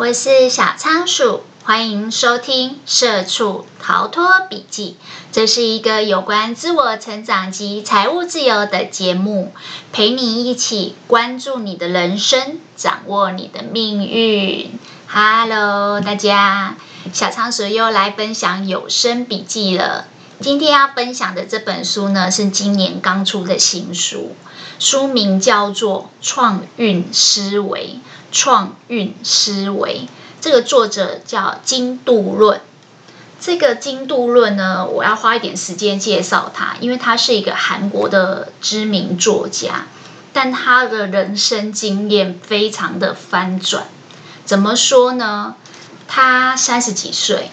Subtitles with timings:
[0.00, 4.96] 我是小仓鼠，欢迎收听《社畜逃脱笔记》。
[5.30, 9.52] 这是一个有关自我成长及财务自由的节目，
[9.92, 14.70] 陪你一起关注你的人生，掌握你的命运。
[15.06, 16.78] Hello，大家，
[17.12, 20.06] 小仓鼠又来分享有声笔记了。
[20.40, 24.34] 今天要分享的这本书呢，是今年刚出的新书，
[24.78, 27.98] 书名叫做《创运思维》。
[28.32, 30.08] 创运思维，
[30.40, 32.60] 这个作者叫金杜论。
[33.40, 39.86] 这个金杜论呢，我要花一点时间介绍他，因为他是一个韩国的知名作家，
[40.32, 43.88] 但他的人生经验非常的翻转。
[44.44, 45.56] 怎么说呢？
[46.06, 47.50] 他三十几岁，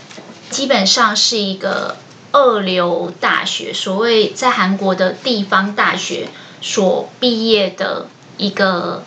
[0.50, 1.98] 基本上是一个。
[2.34, 6.28] 二流大学，所谓在韩国的地方大学
[6.62, 9.02] 所毕业的一个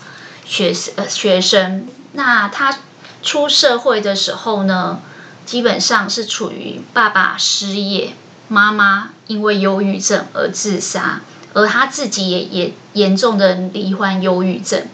[0.50, 1.86] 学生，呃，学生。
[2.14, 2.76] 那他
[3.22, 5.00] 出社会的时候呢，
[5.46, 8.14] 基本上是处于爸爸失业，
[8.48, 11.20] 妈妈因为忧郁症而自杀，
[11.54, 14.88] 而他自己也也严重的罹患忧郁症，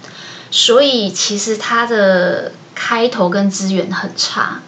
[0.51, 4.61] 所以其实他的开头跟资源很差，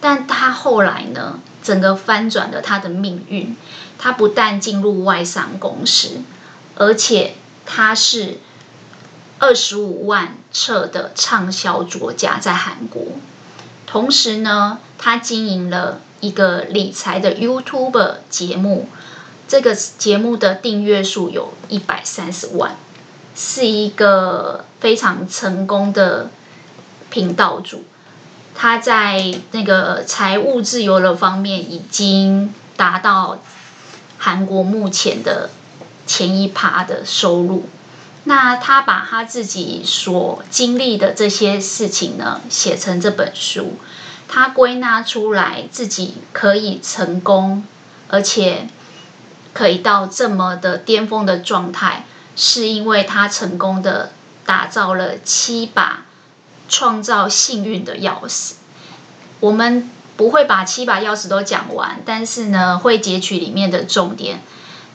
[0.00, 3.56] 但他后来呢，整个翻转了他的命运。
[3.96, 6.20] 他不但进入外商公司，
[6.74, 8.38] 而且他是
[9.38, 13.02] 二十五万册的畅销作家，在韩国。
[13.86, 18.88] 同时呢，他经营了一个理财的 YouTube 节目，
[19.46, 22.76] 这个节目的订阅数有一百三十万，
[23.36, 26.30] 是一个非常成功的
[27.10, 27.84] 频道主。
[28.54, 33.38] 他在那个财务自由的方面已经达到
[34.16, 35.50] 韩国目前的
[36.06, 37.64] 前一趴的收入。
[38.24, 43.78] 那他把他自己所经历的这些事情呢，写成这本书。
[44.28, 47.64] 他归纳出来自己可以成功，
[48.08, 48.68] 而且
[49.52, 52.04] 可以到这么的巅峰的状态，
[52.34, 54.12] 是因为他成功的
[54.44, 56.04] 打造了七把。
[56.66, 58.54] 创造幸运的钥匙，
[59.40, 64.40] 我们不会把七把钥匙都讲完，但是呢，会截取里面的重点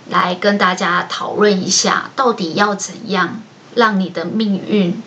[0.10, 3.42] 来跟大家讨论一下，到底要怎样
[3.76, 5.02] 让你的命运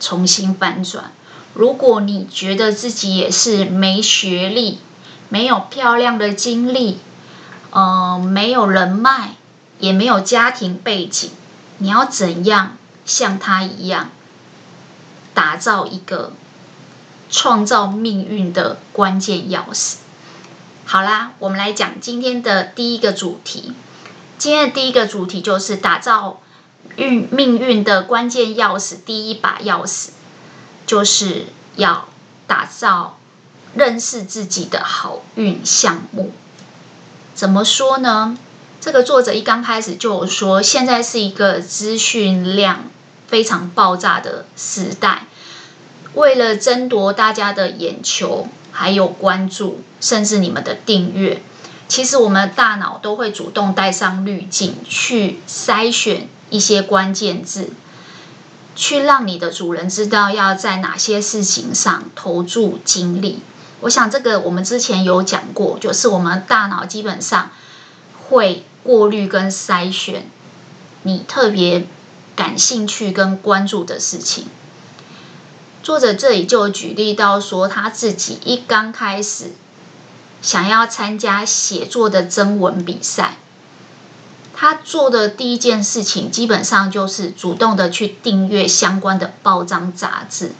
[0.00, 1.12] 重新翻转。
[1.54, 4.78] 如果你觉得自己也是没学历、
[5.28, 6.98] 没有漂亮的经历、
[7.70, 9.36] 呃，没有人脉，
[9.78, 11.30] 也没有家庭背景，
[11.78, 14.10] 你要怎样像他一样？
[15.34, 16.32] 打造一个
[17.28, 19.96] 创造命运的关键钥匙。
[20.84, 23.72] 好啦，我们来讲今天的第一个主题。
[24.38, 26.40] 今天的第一个主题就是打造
[26.96, 28.96] 运命运的关键钥匙。
[29.04, 30.08] 第一把钥匙
[30.86, 32.08] 就是要
[32.46, 33.18] 打造
[33.74, 36.32] 认识自己的好运项目。
[37.34, 38.36] 怎么说呢？
[38.80, 42.84] 这个作者一刚开始就有说，现在是一个资讯量。
[43.28, 45.26] 非常爆炸的时代，
[46.14, 51.42] 为了争夺大家的眼球，还有关注，甚至你们的订阅，
[51.88, 57.70] 其实我们的大脑都会主动带上滤镜，去筛选一些关键字，
[58.74, 63.40] 去让你的主人知道要在哪些事情上投注精力。
[63.80, 67.50] 我想这个我们之前有讲过，就是我们大脑基本上
[68.28, 70.26] 会过滤跟筛选
[71.02, 71.86] 你特别。
[72.36, 74.44] 感兴趣跟关注的事情，
[75.82, 79.52] 作者这里就举例到说，他自己一刚开始
[80.42, 83.36] 想要参加写作的征文比赛，
[84.54, 90.52] 他做的第一件事情基本上就是主动的去订阅相关的报章杂志，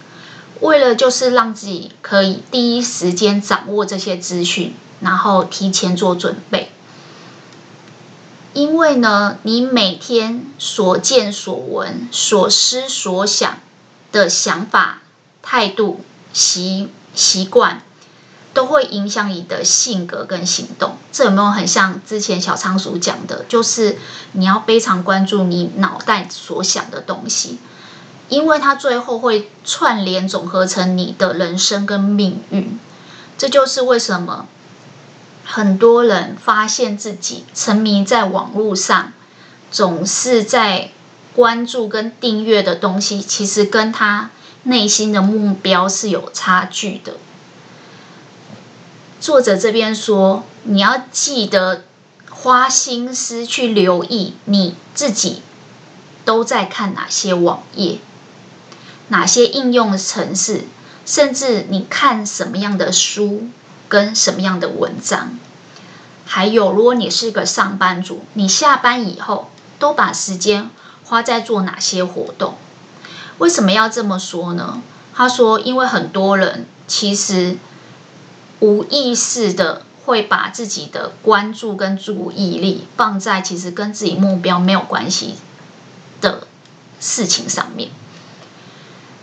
[0.60, 6.70] 为了就是让自己可以第一时间掌握这些资讯，然后提前做准备。
[8.54, 13.58] 因为呢，你每天所见所闻、所思所想
[14.12, 15.02] 的想法、
[15.42, 16.00] 态度、
[16.32, 17.82] 习习惯，
[18.56, 20.96] 都会影响你的性格跟行动。
[21.12, 23.44] 这有没有很像之前小仓鼠讲的？
[23.46, 23.98] 就是
[24.32, 27.58] 你要非常关注你脑袋所想的东西，
[28.30, 32.78] 因为它最后会串联总合成你的人生跟命运。
[33.36, 34.46] 这就是为什么。
[35.48, 39.12] 很多人发现自己沉迷在网络上，
[39.70, 40.90] 总是在
[41.34, 44.30] 关注跟订阅的东西，其实跟他
[44.64, 47.14] 内心的目标是有差距的。
[49.20, 51.84] 作者这边说，你要记得
[52.30, 55.42] 花心思去留意你自己
[56.24, 57.98] 都在看哪些网页，
[59.08, 60.64] 哪些应用程式，
[61.06, 63.48] 甚至你看什么样的书
[63.88, 65.38] 跟什么样的文章，
[66.26, 70.70] 还有如果你是个上班族，你下班以后都把时间
[71.04, 72.56] 花在做哪些活动？
[73.38, 74.82] 为什么要这么说呢？
[75.14, 77.56] 他说，因为很多人其实
[78.60, 85.36] 无意识的会把自己的关注跟注意力放在其实跟自己目标没有关系
[86.20, 86.46] 的
[86.98, 87.90] 事情上面。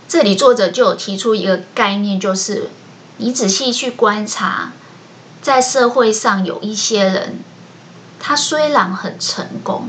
[0.06, 2.70] 这里作者就有提出一个概念，就是
[3.16, 4.72] 你仔细去观察，
[5.42, 7.40] 在社会上有一些人，
[8.20, 9.88] 他虽然很成功，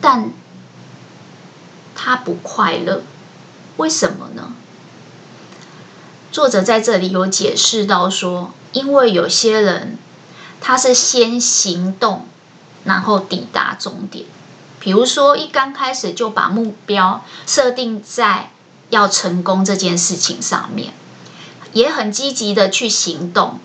[0.00, 0.30] 但
[1.96, 3.02] 他不快乐。
[3.78, 4.52] 为什么呢？
[6.34, 9.96] 作者在这里有解释到说，因为有些人
[10.60, 12.26] 他是先行动，
[12.82, 14.26] 然后抵达终点。
[14.80, 18.50] 比如说，一刚开始就把目标设定在
[18.90, 20.92] 要成功这件事情上面，
[21.72, 23.60] 也很积极的去行动，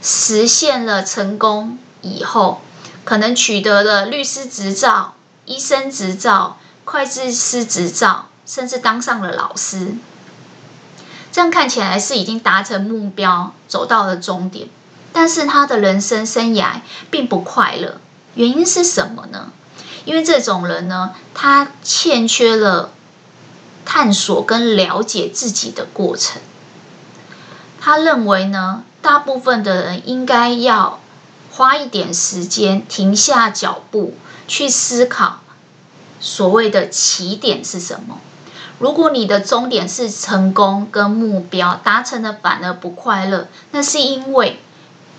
[0.00, 2.60] 实现了成功以后，
[3.02, 5.14] 可能取得了律师执照、
[5.46, 8.26] 医生执照、会计师执照。
[8.46, 9.94] 甚至当上了老师，
[11.34, 14.68] 这样看起来是已经达成目标，走到了终点。
[15.12, 16.74] 但是他的人生生涯
[17.10, 18.00] 并不快乐，
[18.36, 19.50] 原因是什么呢？
[20.04, 22.92] 因为这种人呢，他欠缺了
[23.84, 26.40] 探索跟了解自己的过程。
[27.80, 31.00] 他认为呢，大部分的人应该要
[31.50, 34.14] 花一点时间，停下脚步
[34.46, 35.40] 去思考，
[36.20, 38.20] 所谓的起点是什么。
[38.84, 44.58] 如果你的终点是成功跟目标达成的，反而不快乐，那是因为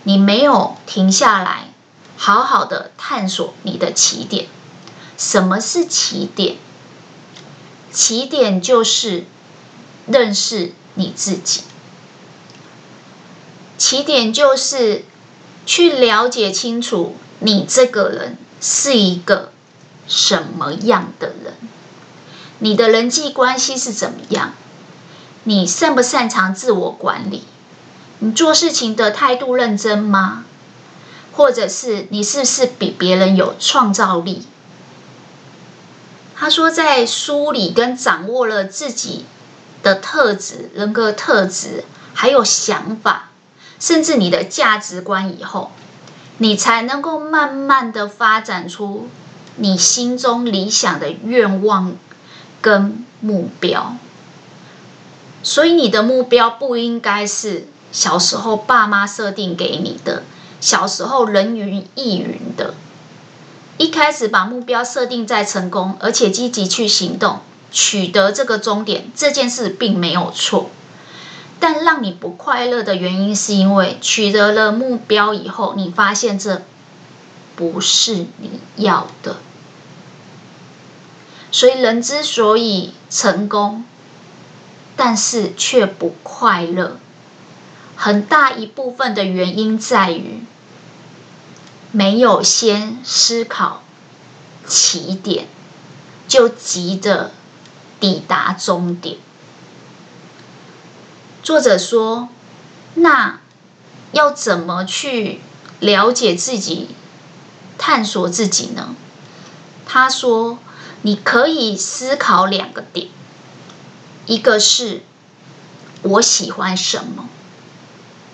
[0.04, 1.70] 你没有停下来，
[2.16, 4.46] 好好的探索你的起点。
[5.18, 6.58] 什么是起点？
[7.92, 9.24] 起点就是
[10.06, 11.64] 认识你自己。
[13.80, 15.06] 起点就是
[15.66, 19.52] 去了解清楚你这个人是一个
[20.08, 21.56] 什么样的人。
[22.60, 24.54] 你的人际关系是怎么样？
[25.44, 27.44] 你擅不擅长自我管理？
[28.20, 30.46] 你做事情的态度认真吗？
[31.34, 34.48] 或者是你是不是比别人有创造力？
[36.34, 39.26] 他说，在梳理跟掌握了自己
[39.84, 43.30] 的特质、人格特质，还有想法，
[43.80, 45.72] 甚至你的价值观以后，
[46.38, 49.10] 你才能够慢慢的发展出
[49.58, 51.96] 你心中理想的愿望。
[52.66, 53.96] 跟目标，
[55.44, 60.24] 所以你的目标不应该是小时候爸妈设定给你的，
[60.60, 62.74] 小时候人云亦云的。
[63.78, 67.42] 一开始把目标设定在成功，而且积极去行动，
[67.72, 70.72] 取得这个终点，这件事并没有错。
[71.60, 76.64] 但让你不快乐的原因，是因为取得了目标以后，你发现这
[77.56, 79.36] 不是你要的。
[81.56, 83.86] 所以，人之所以成功，
[84.98, 87.00] 但是却不快乐，
[87.96, 90.44] 很大一部分的原因在于
[91.94, 93.84] 没有先思考
[94.68, 95.48] 起点，
[96.28, 97.32] 就急着
[98.02, 99.16] 抵达终点。
[101.42, 102.28] 作者说
[102.96, 103.40] ：“那
[104.12, 105.40] 要怎么去
[105.80, 106.90] 了解自己、
[107.78, 108.94] 探索自己呢？”
[109.88, 110.60] 他说。
[111.06, 113.10] 你可以思考两个点，
[114.26, 115.04] 一个是
[116.02, 117.30] 我喜欢什么，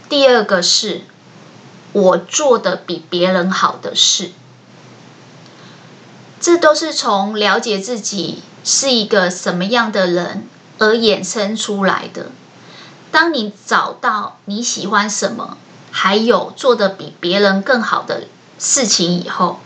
[0.08, 1.02] 第二个是
[1.92, 4.32] 我做的比别人好的事。
[6.40, 10.48] 这都是从了解自己是一个什么样的人
[10.80, 12.28] 而衍生出来的。
[13.12, 15.58] 当你找到你喜欢什么，
[15.92, 18.24] 还有做的比别人更好的
[18.58, 19.60] 事情以后，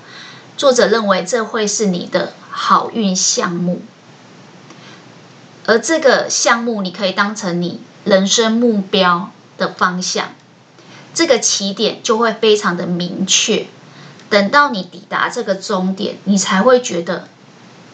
[0.58, 2.34] 作者认为这会是你的。
[2.58, 3.82] 好运项目，
[5.66, 10.30] 而这个项目你可以当成你人生目标的方向，
[11.14, 13.68] 这个起点就会非常的明确。
[14.30, 17.28] 等到你抵达这个终点，你才会觉得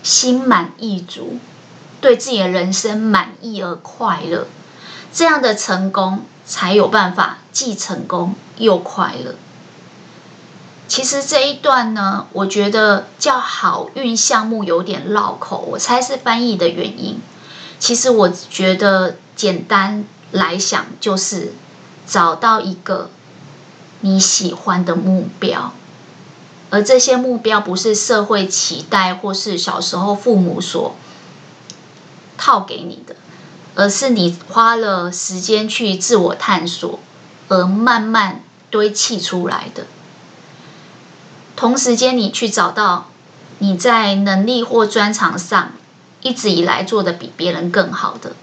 [0.04, 1.40] 心满意足，
[2.00, 4.46] 对自己的人生满意而快乐。
[5.12, 9.34] 这样的成功才有办法既成功又快乐。
[10.92, 17.22] 其实这一段呢，我觉得叫好运项目有点绕口，我猜是翻译的原因。
[17.80, 21.54] 其实我觉得简单来想，就是
[22.06, 23.10] 找到一个
[24.02, 25.72] 你喜欢的目标，
[26.70, 30.98] 而这些目标不是社会期待或是小时候父母所
[32.38, 33.16] 套给你的，
[33.76, 37.00] 而是你花了时间去自我探索，
[37.48, 39.86] 而慢慢堆砌出来的。
[41.62, 43.06] 同时间，你去找到
[43.60, 45.74] 你在能力或专长上
[46.24, 48.34] 一直以来做的比别人更好的。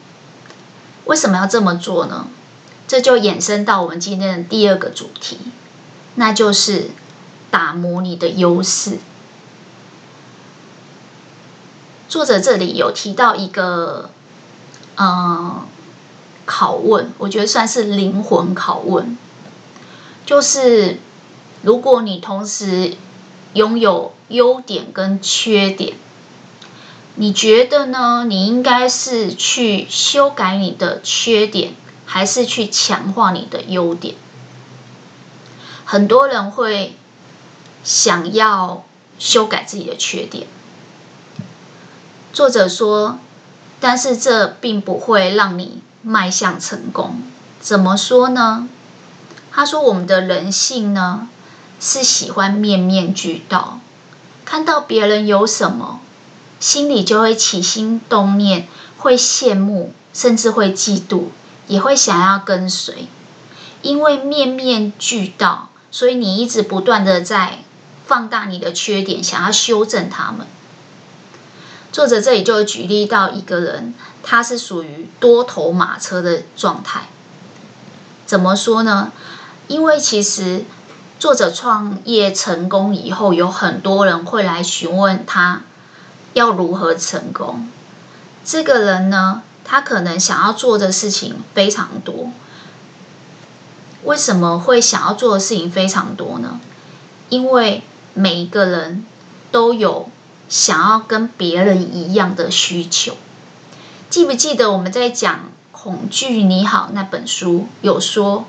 [1.04, 2.28] 为什么要这么做呢？
[2.86, 5.36] 这就衍生到我们今天的第二个主题，
[6.14, 6.92] 那就是
[7.50, 9.00] 打磨你的优势。
[12.08, 14.10] 作者这里有提到一个，
[14.96, 15.62] 嗯，
[16.46, 19.18] 拷问，我觉得算是灵魂拷问，
[20.24, 21.00] 就是
[21.62, 22.94] 如果你同时
[23.58, 25.94] 拥有优点跟缺点，
[27.16, 28.24] 你觉得呢？
[28.28, 31.74] 你应该是去修改你的缺点，
[32.06, 34.14] 还是去强化你的优点？
[35.84, 36.94] 很多人会
[37.82, 38.84] 想要
[39.18, 40.46] 修改自己的缺点。
[42.32, 43.18] 作者说，
[43.80, 47.20] 但是这并不会让你迈向成功。
[47.60, 48.68] 怎么说呢？
[49.50, 51.28] 他说，我们的人性呢，
[51.80, 53.80] 是喜欢面面俱到，
[54.44, 56.00] 看到别人有什么，
[56.58, 58.66] 心里就会起心动念，
[58.96, 61.26] 会羡慕，甚至会嫉妒，
[61.66, 63.06] 也会想要跟随。
[63.82, 67.60] 因为面面俱到，所以你一直不断的在
[68.06, 70.46] 放大你的缺点，想要修正他们。
[71.92, 77.08] 作者这里就举例到一个人，他是属于多头马车的状态。
[78.26, 79.12] 怎么说呢？
[79.68, 80.64] 因为其实
[81.18, 85.62] 作者创业成功以后，有很多人会来询问他
[86.32, 87.68] 要如何成功。
[88.44, 92.30] 这个人呢，他可能想要做的事情非常多。
[94.04, 96.60] 为什么会想要做的事情非常多呢？
[97.28, 97.82] 因为
[98.14, 99.04] 每一个人
[99.50, 100.08] 都有。
[100.50, 103.18] 想要跟别人一样的需求，
[104.08, 105.34] 记不记得我们在讲
[105.72, 108.46] 《恐惧你好》那本书有说，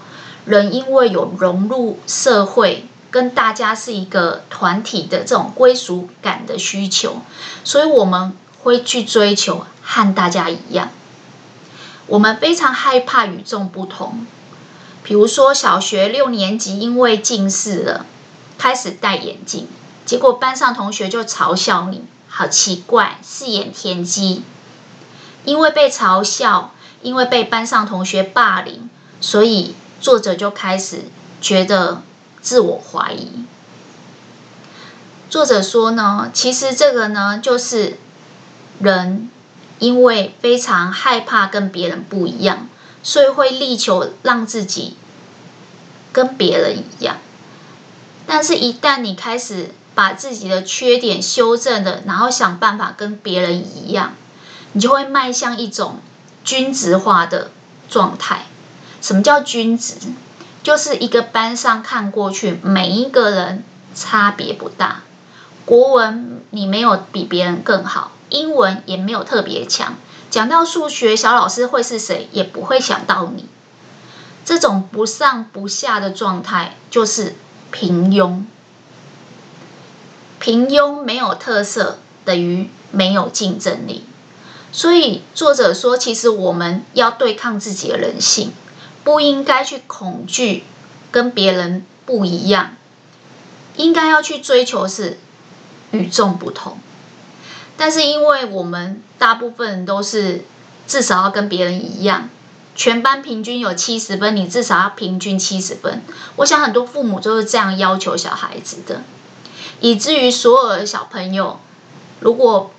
[0.49, 7.17] 人因为有融入社会，跟大家是一个团体的这种归属感的需求，
[7.63, 10.89] 所以我们会去追求和大家一样。
[12.07, 14.25] 我们非常害怕与众不同，
[15.03, 18.07] 比如说小学六年级因为近视了，
[18.57, 19.67] 开始戴眼镜。
[20.03, 24.41] 结果班上同学就嘲笑你，好奇怪，四眼田鸡。
[25.45, 28.89] 因为被嘲笑，因为被班上同学霸凌，
[29.21, 31.03] 所以作者就开始
[31.41, 32.01] 觉得
[32.41, 33.45] 自我怀疑。
[35.29, 37.97] 作者说呢，其实这个呢，就是
[38.79, 39.29] 人
[39.77, 42.67] 因为非常害怕跟别人不一样，
[43.03, 44.97] 所以会力求让自己
[46.11, 47.17] 跟别人一样。
[48.25, 54.13] 但是，一旦你开始把自己的缺点修正了，然后想办法跟别人一样，
[54.73, 55.99] 你就会迈向一种
[56.43, 57.51] 均质化的
[57.89, 58.45] 状态。
[59.01, 59.95] 什么叫均质？
[60.61, 63.63] 就是一个班上看过去，每一个人
[63.95, 65.03] 差别不大。
[65.65, 69.95] 国文你没有比别人更好，英文也没有特别强。
[70.29, 72.27] 讲到数学，小老师会是谁？
[72.31, 73.47] 也不会想到你。
[74.43, 77.35] 这种不上不下的状态，就是
[77.71, 78.43] 平庸。
[80.39, 84.05] 平庸没有特色，等于没有竞争力。
[84.71, 88.53] 所以作者说，其实我们要对抗自己的人性，
[89.03, 90.63] 不应该去恐惧
[91.11, 92.75] 跟别人不一样，
[93.75, 95.19] 应该要去追求是
[95.91, 96.77] 与众不同。
[97.77, 100.43] 但是因为我们大部分人都是
[100.85, 102.29] 至少要跟别人一样，
[102.75, 106.01] 全班平均有七十分，你至少要平均七十分。
[106.35, 109.01] 我想很多父母都是这样要求小孩子的。
[109.79, 111.59] 以至于所有的小朋友，
[112.19, 112.71] 如果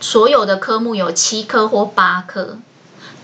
[0.00, 2.58] 所有的科目有七科或八科，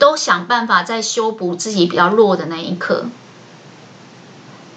[0.01, 3.05] 都想办法在修补自己比较弱的那一刻，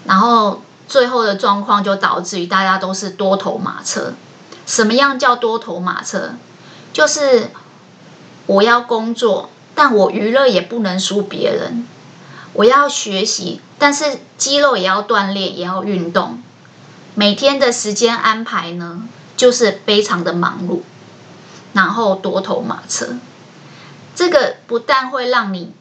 [0.06, 4.14] 然后最后的状况就导致于大家都是多头马车。
[4.66, 6.34] 什么样叫多头马车？
[6.92, 7.52] 就是
[8.46, 11.86] 我要工作，但我娱乐也不能输别人；
[12.52, 16.44] 我要学习，但是肌肉也要锻炼，也要运动。
[17.16, 19.04] 每天的时间安排呢，
[19.38, 20.82] 就是非常的忙碌，
[21.72, 23.16] 然后多头马车，
[24.16, 25.74] 这个不但会让你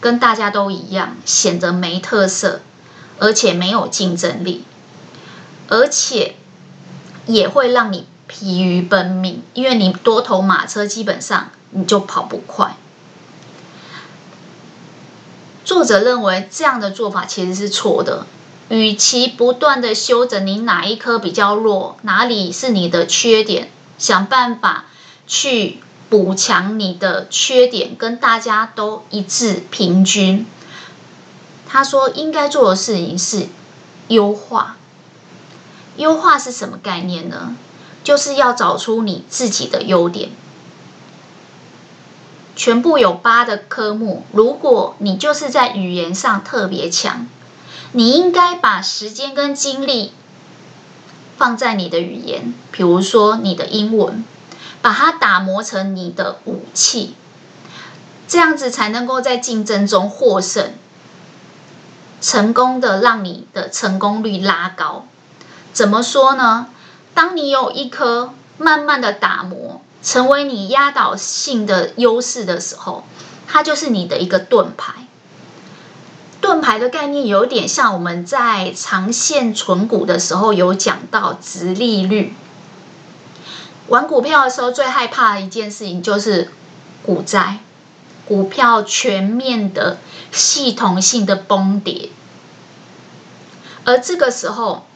[0.00, 2.60] 跟大家都一样，显得没特色，
[3.18, 4.64] 而且没有竞争力，
[5.68, 6.36] 而且
[7.26, 12.76] 也会让你疲于奔命，因为你多头马车，基本上你就跑不快。
[15.64, 18.26] 作者认为这样的做法其实是错的。
[18.68, 24.86] 与其不断的修整你哪一科比较弱，哪里是你的缺点，想办法
[25.28, 30.46] 去补强你的缺点，跟大家都一致平均。
[31.66, 33.48] 他说应该做的事情是
[34.08, 34.76] 优化。
[35.96, 37.56] 优化是什么概念呢？
[38.04, 40.30] 就是要找出你自己的优点。
[42.54, 47.26] 全部有八的科目，如果你就是在语言上特别强，
[47.92, 50.12] 你应该把时间跟精力
[51.36, 54.24] 放在你的语言，比如说你的英文。
[54.82, 57.14] 把它打磨成你的武器，
[58.28, 60.72] 这样子才能够在竞争中获胜，
[62.20, 65.06] 成功的让你的成功率拉高。
[65.72, 66.68] 怎么说呢？
[67.14, 73.04] 当你有一颗慢慢的打磨，成为你压倒性的优势的时候，
[73.48, 75.06] 它就是你的一个盾牌。
[76.40, 82.34] 盾牌的概念有点像我们在长线存股的时候有讲到殖利率。
[83.88, 86.50] 玩股票的时候，最害怕的一件事情就是
[87.04, 87.60] 股灾，
[88.26, 89.98] 股票全面的
[90.32, 92.10] 系统性的崩跌。
[93.84, 94.86] 而这个时候，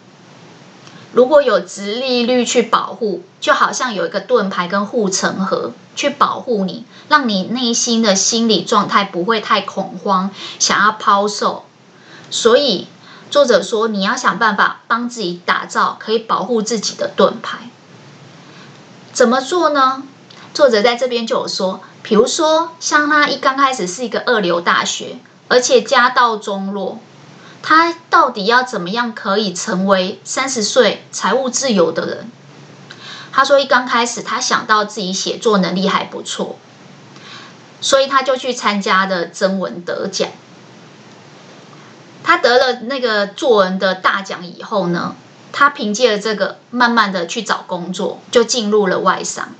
[1.13, 11.65] 如果有殖利率去保护，就好像有一个盾牌跟护城河去保护你，让你内心的心理状态不会太恐慌，想要抛售。
[12.31, 12.89] 所以
[13.31, 17.71] 作者说，你要想办法帮自己打造可以保护自己的盾牌。
[19.13, 20.05] 怎么做呢？
[20.55, 26.99] 作者在这边就有说，比如说像他一刚开始是一个二流大学，而且家道中落，
[27.63, 32.31] 他到底要怎么样可以成为三十岁财务自由的人？
[33.33, 36.59] 他说一刚开始他想到自己写作能力还不错，
[37.81, 40.29] 所以他就去参加的征文得奖。
[42.25, 45.15] 他得了那个作文的大奖以后呢，
[45.53, 49.55] 他凭借了这个，慢慢的去找工作，就进入了外商。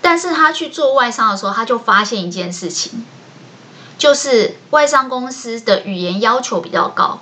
[0.00, 3.04] 但是他去做外商的时候，他就发现一件事情，
[3.98, 7.20] 就是外商公司的语言要求比较高，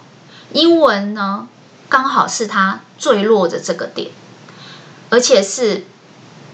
[0.53, 1.49] 英文呢
[1.89, 4.11] 刚好是他最弱的这个点，
[5.09, 5.87] 而且是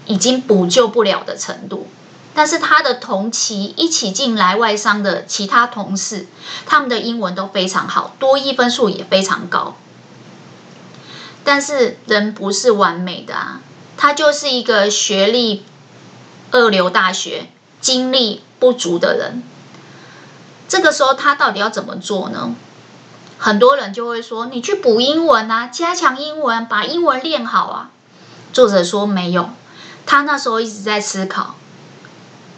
[0.05, 1.87] 已经补救不了的程度。
[2.33, 6.27] 但是他的同期一起进来外商的其他同事，
[6.65, 9.75] 他们的英文都非常好，多益分数也非常高。
[11.43, 13.61] 但是人不是完美的啊，
[13.97, 15.65] 他就是一个学历
[16.51, 17.47] 二流大学、
[17.79, 19.43] 精力不足的人。
[20.67, 22.55] 这个时候他到底要怎么做呢？
[23.37, 27.89] 很多人就会说：“你去补英文啊，加强英文，把英文练好啊。”
[28.53, 29.49] 作者说没有，
[30.05, 31.55] 他那时候一直在思考。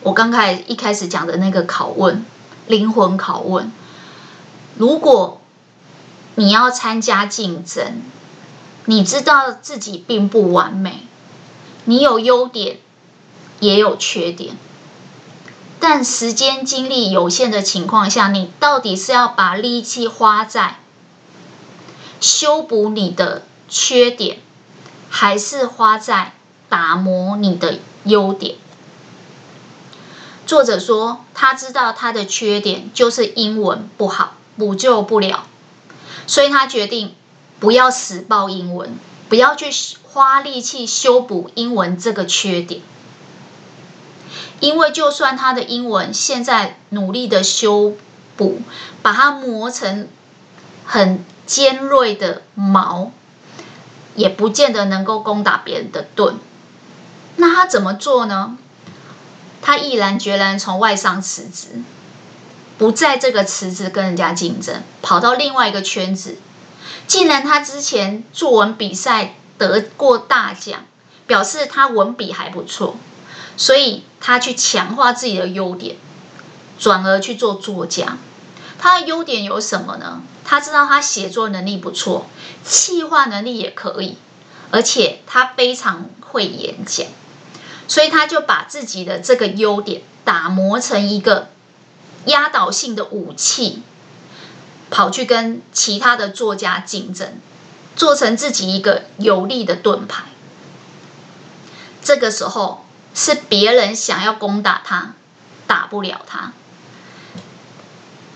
[0.01, 2.25] 我刚开始一开始讲的那个拷问，
[2.67, 3.71] 灵魂拷问：
[4.75, 5.39] 如果
[6.35, 8.01] 你要参加竞争。
[8.85, 11.07] 你知道自己并不完美，
[11.85, 12.79] 你有优点，
[13.61, 14.57] 也有缺点。
[15.79, 20.79] 但时间精力有限的情况下，你到底是要把力气花在
[22.19, 24.39] 修补你的缺点，
[25.09, 26.33] 还是花在
[26.67, 28.55] 打磨你的优点？
[30.45, 35.47] 作者说，他知道他的缺点就是英文不好，补救不了，
[36.27, 37.15] 所以他决定。
[37.63, 38.99] 不要死抱英文，
[39.29, 39.67] 不要去
[40.03, 42.81] 花力气修补英文这个缺点，
[44.59, 47.95] 因为就算他的英文现在努力的修
[48.35, 48.59] 补，
[49.01, 50.09] 把它磨成
[50.83, 53.13] 很尖锐的矛，
[54.15, 56.37] 也不见得能够攻打别人的盾。
[57.37, 58.57] 那他怎么做呢？
[59.61, 61.81] 他毅然决然从外商辞职，
[62.77, 66.39] 不在这个池子跟人家竞争，跑到另外一个圈子。
[67.07, 70.85] 既然他之前作文比赛得过大奖，
[71.27, 72.97] 表示他文笔还不错，
[73.57, 75.95] 所以他去强化自己的优点，
[76.79, 78.17] 转而去做作家。
[78.79, 80.21] 他的优点有什么呢？
[80.43, 82.27] 他知道他写作能力不错，
[82.65, 84.17] 企划能力也可以，
[84.71, 87.07] 而且他非常会演讲，
[87.87, 91.47] 所以他就把自己的这个优点打磨成一个
[92.25, 93.83] 压倒性的武器。
[94.93, 97.33] 跑去跟其他的作家竞争，
[97.95, 100.25] 做成自己一个有力的盾牌。
[102.03, 105.15] 这个时候是别人想要攻打他，
[105.65, 106.53] 打不了他。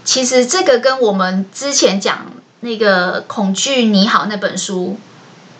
[0.04, 4.98] 其实这个跟我们之前讲那个《恐惧你好》那本书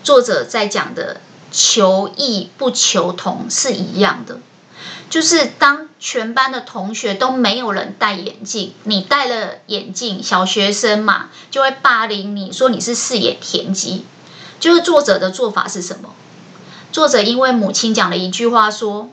[0.04, 4.40] 作者在讲的“求异不求同”是一样的。
[5.10, 14.06] 就是当全班的同学都没有人戴眼镜，你戴了眼镜，小学生嘛，就会霸凌你，说你是四眼田鸡。
[14.60, 16.14] 就是作者的做法是什么？
[16.92, 19.10] 作者因为母亲讲了一句话说：“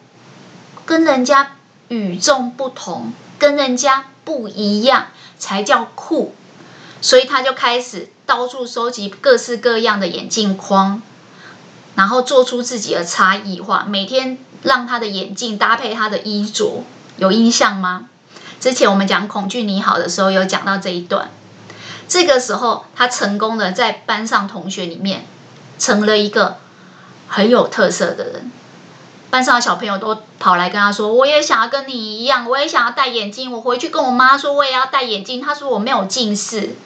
[0.87, 1.57] 跟人家
[1.89, 6.35] 与众不同，跟人家不一样才叫酷。
[7.03, 11.03] 所以他就开始到处收集各式各样的眼镜框，
[11.95, 13.85] 然后做出自己的差异化。
[13.89, 16.85] 每天让他的眼镜搭配他的衣着，
[17.17, 18.09] 有印象吗？
[18.61, 21.31] 之前我们讲《恐惧你好》的时候有讲到这一段。
[22.09, 25.27] 这个时候，他成功的在班上同学里面
[25.79, 26.57] 成了一个
[27.29, 28.53] 很有特色的人。
[29.31, 33.51] 班上的小朋友都跑来跟他说：“我也想要跟你一样，我也想要戴眼镜。
[33.51, 36.77] 我回去跟我妈说，我也要戴眼镜。”他说：“我没有近视。”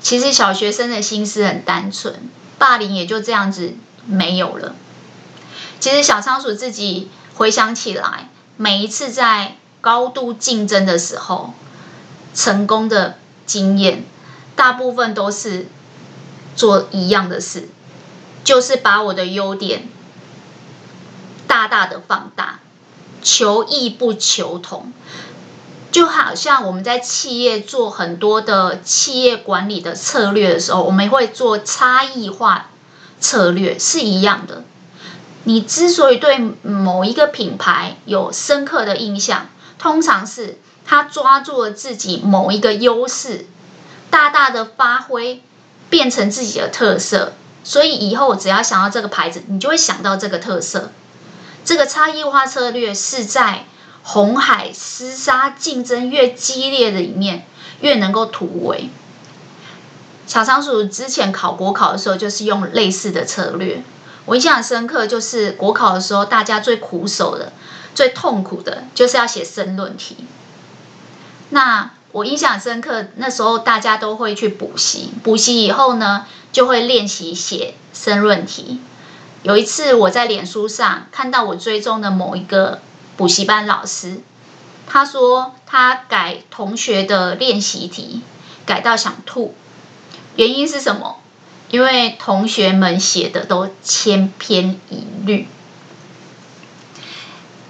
[0.00, 2.30] 其实小学生的心思很单纯，
[2.62, 3.74] 霸凌也就这样子
[4.06, 4.76] 没有了。
[5.80, 11.54] 其实小仓鼠自己回想起来，每一次在高度竞争的时候，
[12.32, 14.04] 成功的经验，
[14.54, 15.66] 大部分都是
[16.54, 17.68] 做一样的事，
[18.44, 19.88] 就是把我的优点
[21.48, 22.60] 大大的放大，
[23.24, 24.92] 求异不求同。
[25.92, 32.70] 就好像我们在企业做很多的企业管理的策略的时候，我们会做差异化
[33.20, 34.64] 策略，是一样的。
[35.44, 43.44] 你之所以对某一个品牌有深刻的印象，通常是他抓住了自己某一个优势，
[44.08, 45.42] 大大的发挥，
[45.90, 47.34] 变成自己的特色。
[47.64, 50.90] 所以以后只要想到这个牌子，你就会想到这个特色。
[51.66, 53.66] 这个差异化策略是在。
[54.04, 57.46] 红海厮杀竞争越激烈的一面，
[57.80, 58.90] 越能够突围。
[60.26, 63.82] 小仓鼠之前考国考的时候，就是用类似的策略。
[64.24, 67.52] 我印象很深刻，就是国考的时候，大家最苦手的、
[67.94, 70.16] 最痛苦的，就是要写申论题。
[71.50, 78.80] 那我印象很深刻，那时候大家都会去补习，补习以后呢，就会练习写申论题。
[79.42, 82.80] 有一次，我在脸书上看到我追踪的某一个。
[83.22, 84.20] 补习班老师，
[84.84, 88.22] 他说他改同学的练习题，
[88.66, 89.54] 改到想吐。
[90.34, 91.20] 原因是什么？
[91.70, 95.46] 因为同学们写的都千篇一律。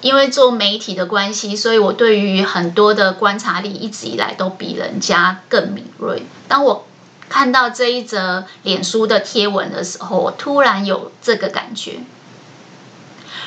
[0.00, 6.22] 因为做媒体的关系，所以我对于很多的观察力一直以来都比人家更敏锐。
[6.48, 6.86] 当我
[7.28, 11.98] 看到这一则脸书的贴文的时候，我突然有这个感觉。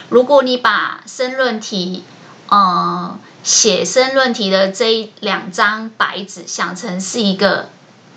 [0.10, 2.04] 如果你把申论题，
[2.48, 7.70] 呃，写申论题的这两张白纸想成是一个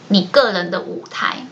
[0.09, 1.47] 你个人的舞台，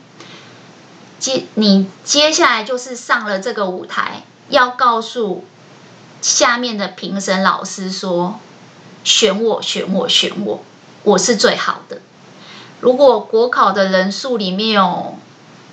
[1.19, 5.45] 接你接下来就是上了这个舞台，要告诉
[6.21, 8.39] 下面的评审老师说：
[9.05, 10.63] 选我，选我，选我，
[11.03, 12.01] 我是最好的。
[12.81, 15.17] 如果国考的人数里面有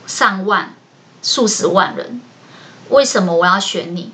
[0.08, 0.74] 上万、
[1.22, 2.22] 数十万人，
[2.90, 4.14] 为什么我要选你？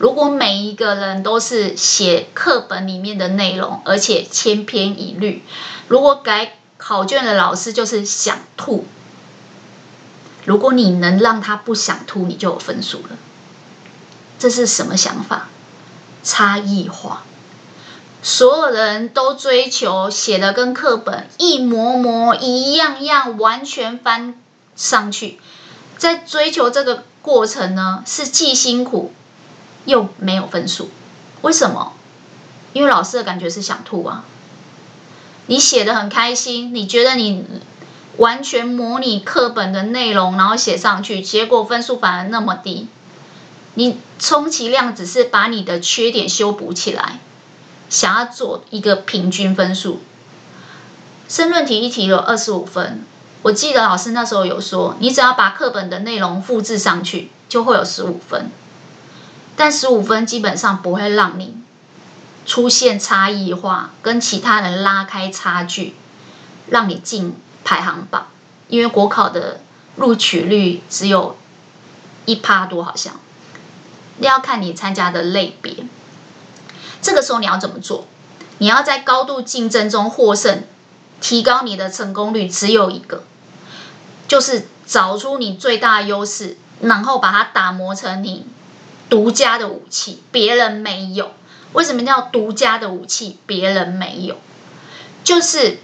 [0.00, 5.42] 如果每一个人都是写课本里面的内容，而且千篇一律，
[5.88, 8.86] 如果改考卷的老师就是想吐，
[10.46, 13.18] 如果你能让他不想吐，你就有分数了。
[14.38, 15.50] 这是什么想法？
[16.24, 17.24] 差异化，
[18.22, 24.34] 所有人都追求写的跟课本一模模一样样，完全翻
[24.74, 25.38] 上去。
[25.98, 29.12] 在追求这个过程呢，是既辛苦。
[29.84, 30.90] 又没有分数，
[31.42, 31.92] 为什么？
[32.72, 34.24] 因为老师的感觉是想吐啊。
[35.46, 37.44] 你写的很开心，你觉得你
[38.18, 42.88] 完全模拟课本的内容，然后写上去，结果分数反而那么低。
[43.74, 47.18] 你充其量只是把你的缺点修补起来，
[47.88, 50.00] 想要做一个平均分数。
[51.28, 53.04] 申论题一题有二十五分，
[53.42, 58.50] 我记得老师那时候有说，你只要把课本的内容复制上去，就会有十五分。
[59.60, 61.54] 但十五分基本上不会让你
[62.46, 65.94] 出现差异化，跟其他人拉开差距，
[66.68, 68.28] 让你进排行榜。
[68.68, 69.60] 因为国考的
[69.96, 71.36] 录取率只有
[72.24, 73.20] 一趴多，好像
[74.20, 75.84] 要看你参加的类别。
[77.02, 78.06] 这个时候你要怎么做？
[78.56, 80.64] 你要在高度竞争中获胜，
[81.20, 83.24] 提高你的成功率，只有一个，
[84.26, 88.46] 就是找出你最大优势，然后把它打磨成你。
[89.10, 91.32] 独家的武器，别人没有。
[91.72, 93.38] 为什么叫独家的武器？
[93.46, 94.36] 别人没有，
[95.22, 95.78] 就是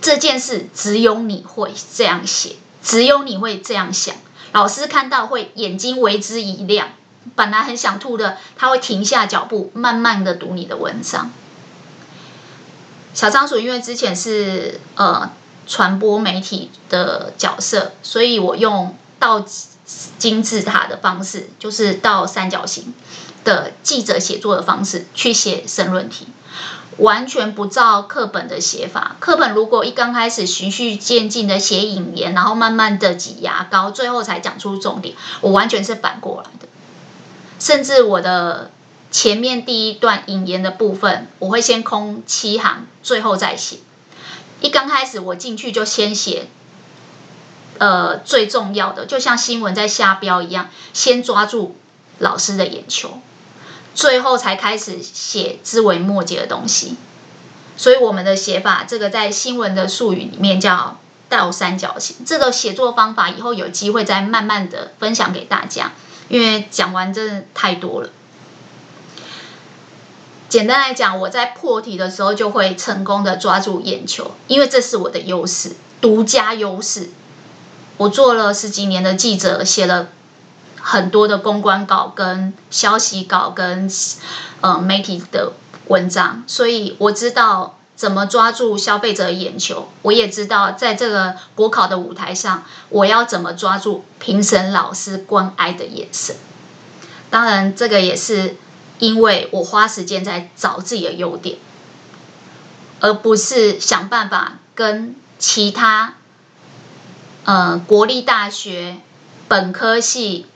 [0.00, 4.14] 这件事只有你会这样写，只有你会这样想。
[4.52, 6.90] 老师看到会眼睛为之一亮，
[7.34, 11.30] 本来很想吐的，他会停下脚步，慢慢的读你的文章。
[13.12, 15.30] 小仓鼠因为之前是呃
[15.66, 19.44] 传播媒体的角色，所以我用倒。
[20.18, 22.94] 金字塔的方式就是倒三角形，
[23.44, 26.28] 的记者写作的方式去写申论题，
[26.98, 29.16] 完全不照课本的写法。
[29.18, 36.68] 课本如果一刚开始循序渐进的写引言，然后慢慢的挤牙膏，最后才讲出重点，我完全是反过来的。
[37.58, 38.70] 甚至我的
[39.10, 43.78] 前面第一段引言的部分，我会先空七行，最后再写。
[44.60, 46.46] 一刚开始我进去就先写，
[47.78, 51.76] 呃，最重要的，就像新闻在下标一样，先抓住
[52.18, 53.20] 老师的眼球。
[53.94, 56.96] 最后才开始写枝微末节的东西，
[57.76, 62.16] 所以我们的写法，这个在新闻的术语里面叫倒三角形。
[62.24, 65.92] 这个写作方法以后有机会再慢慢的分享给大家，
[66.28, 68.08] 因为讲完真的太多了。
[70.48, 77.10] 简单来讲，我在破题的时候就会成功的抓住眼球，因为这是我的优势，独家优势。
[77.96, 80.08] 我做了十几年的记者，写了。
[80.84, 83.88] 很多的公关稿、跟消息稿、跟
[84.62, 85.52] 呃媒体的
[85.86, 89.86] 文章，所以我知道怎么抓住消费者的眼球。
[90.02, 96.34] 我也知道在这个国考的舞台上，我要怎么抓住评审老师关爱的眼神。
[97.30, 98.56] 当然，这个也是
[98.98, 101.58] 因为我花时间在找自己的优点，
[102.98, 106.14] 而不是想办法跟其他
[107.44, 108.98] 呃国立大学
[109.48, 110.46] 本科系。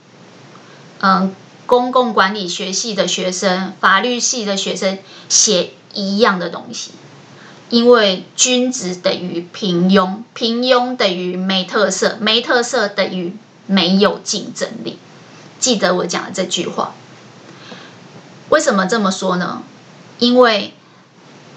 [0.99, 1.35] 嗯，
[1.67, 4.97] 公共管理学系的学生、法律系的学生
[5.29, 6.89] 写一样的东西，
[7.69, 14.97] 因为均质等于平庸，平庸等于没特色，没特色等于没有竞争力。
[15.59, 16.95] 记得我讲的这句话。
[18.49, 19.61] 为什么这么说呢？
[20.17, 20.73] 因为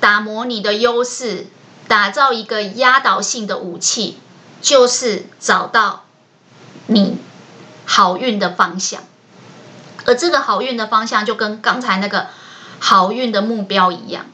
[0.00, 1.46] 打磨你的优势，
[1.88, 4.18] 打造一个压倒性的武器，
[4.60, 6.04] 就是找到
[6.86, 7.18] 你
[7.84, 9.02] 好运的方向。
[10.06, 12.28] 而这个好运的方向就跟刚才那个
[12.78, 14.24] 好运的目标一样，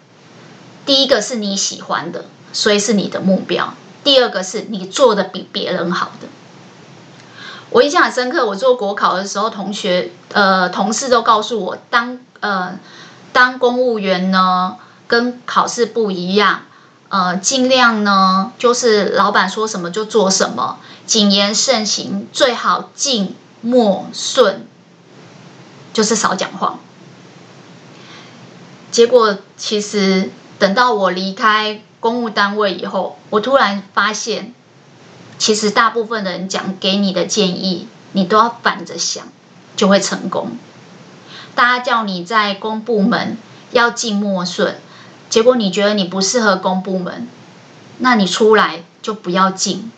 [0.87, 6.29] 第一个是你喜欢的，所以是你的目标；第二个是你做的比别人好的。
[7.71, 12.79] 我印象很深刻，我做国考的时候，同学呃同事都告诉我，当呃
[13.33, 14.77] 当公务员呢，
[15.09, 16.63] 跟考试不一样，
[17.17, 24.67] 呃尽量呢就是老板说什么就做什么，谨言慎行，最好静默顺。
[25.95, 26.79] 就是少讲话。
[28.91, 34.53] 结果其实等到我离开公务单位以后，我突然发现，
[35.39, 39.27] 其实大部分的人讲给你的建议，你都要反着想，
[39.75, 40.59] 就会成功。
[41.55, 43.39] 大家叫你在公部门
[43.71, 44.79] 要静默顺，
[45.29, 47.29] 结果你觉得你不适合公部门，
[47.99, 49.91] 那你出来就不要静，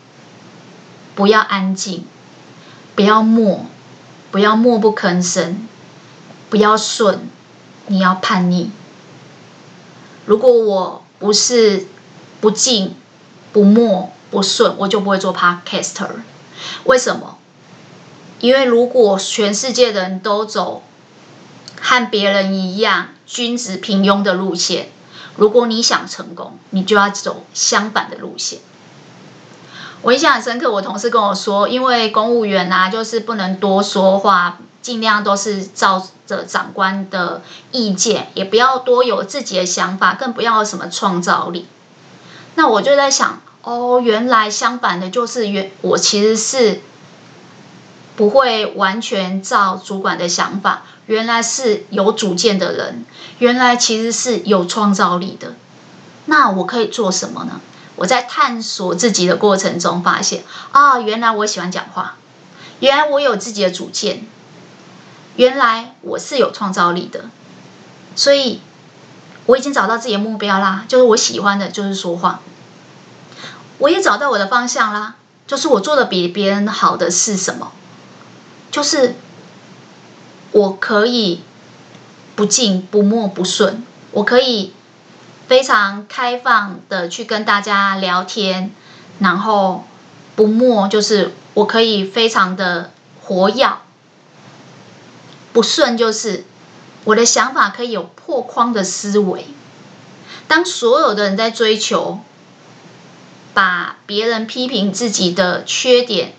[1.15, 2.05] 不要安静，
[2.95, 3.65] 不要默，
[4.31, 5.67] 不要默不吭声。
[6.49, 7.29] 不要顺，
[7.85, 8.71] 你要叛逆。
[10.25, 11.85] 如果我不是
[12.41, 12.95] 不静、
[13.53, 16.09] 不默、不顺，我就不会做 podcaster。
[16.85, 17.37] 为什么？
[18.39, 20.81] 因为如果全世界的人都走
[21.79, 24.89] 和别人一样君子平庸的路线，
[25.39, 28.59] 如果你想成功，你就要走相反的路线。
[30.01, 34.59] 我印象很深刻，我同事跟我说，因为公务员啊，就是不能多说话。
[34.81, 37.41] 尽量都是照着长官的
[37.73, 41.67] 意见，也不要多有自己的想法，更不要什么创造力。
[42.55, 46.81] 那我就在想，哦，原来相反的，就是原我其实是
[48.15, 53.03] 不会完全照主管的想法，原来是有主见的人，
[53.39, 55.55] 原来其实是有创造力的。
[56.25, 57.59] 那我可以做什么呢？
[57.95, 62.17] 我在探索自己的过程中发现，啊，原来我喜欢讲话，
[62.79, 64.27] 原来我有自己的主见。
[65.35, 67.25] 原来我是有创造力的，
[68.15, 68.61] 所以
[69.47, 72.41] 我已经找到自己的目标啦，就是我喜欢的就是说话。
[73.79, 75.15] 我也找到我的方向啦，
[75.47, 77.71] 就是我做的比别人好的是什么？
[78.69, 79.15] 就是
[80.51, 81.43] 我可以
[82.35, 84.73] 不静不默不顺，我可以
[85.47, 88.71] 非常开放的去跟大家聊天，
[89.19, 89.85] 然后
[90.35, 93.67] 不默就是我可以非常的活跃。
[95.51, 96.45] 不顺就是
[97.03, 99.47] 我的想法可以有破框的思维。
[100.47, 102.19] 当所有的人在追求
[103.53, 106.33] 把别人批评自己的缺点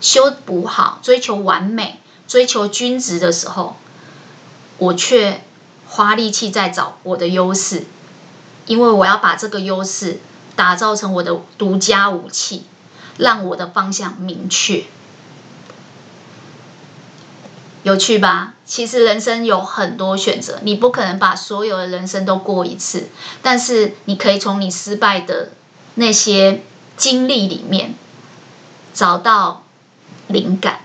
[0.00, 1.99] 修补好，追求完美，
[2.30, 3.74] 追求均值的时候，
[4.78, 5.42] 我却
[5.88, 7.86] 花力气在找我的优势，
[8.66, 10.20] 因为我要把这个优势
[10.54, 12.66] 打造成我的独家武器，
[13.16, 14.84] 让我的方向明确。
[17.82, 18.54] 有趣吧？
[18.64, 23.08] 其实人生有很多选择，你不可能把所有的人生都过一次，
[23.42, 25.50] 但是你可以从你失败的
[25.96, 26.62] 那些
[26.96, 27.96] 经历里面
[28.94, 29.64] 找到
[30.28, 30.82] 灵感。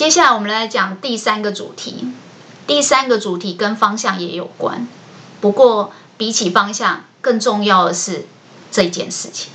[0.00, 2.10] 接下来我们来讲第三个主题，
[2.66, 4.88] 第三个主题跟方向也有关，
[5.42, 8.24] 不过比起方向更重要的是
[8.72, 9.52] 这件事情。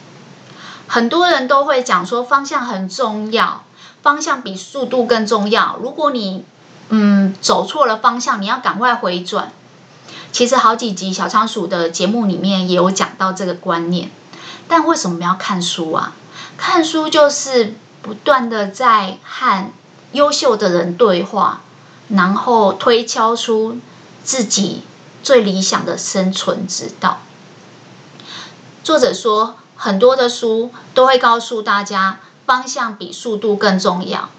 [0.86, 3.64] 很多人都会讲说方向很重要。
[4.04, 5.80] 方向比速度更重要。
[5.82, 6.46] 如果你
[6.90, 9.52] 嗯走错了方向，你要赶快回转。
[10.32, 14.12] 其实好几集小仓鼠的节目里面也有讲到这个观念。
[14.68, 16.14] 但为什么要看书啊？
[16.56, 19.72] 看书就是不断的在和
[20.16, 21.62] 优秀的人对话，
[22.10, 23.78] 然后推敲出
[24.24, 24.82] 自己
[25.22, 27.20] 最理想的生存之道。
[28.84, 32.20] 作者说，很多的书都会告诉大家。
[32.46, 34.30] 方向比速度更重要，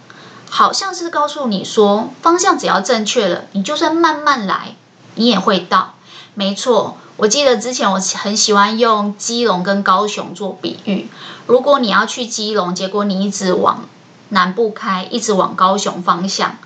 [0.48, 4.76] 好像是告诉你说，方向只要正确了，你就算慢慢来，
[5.16, 5.94] 你也会到。
[6.34, 11.08] 没错，我记得之前我很喜欢用基隆跟高雄做比喻。
[11.48, 13.88] 如果你要去基隆，结果你一直往
[14.28, 16.58] 南部开，一直往高雄方向，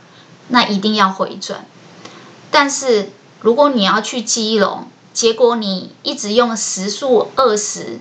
[0.48, 1.66] 那一定要回转。
[2.50, 7.98] 但是如果你要去基隆，结果你一直用时速二十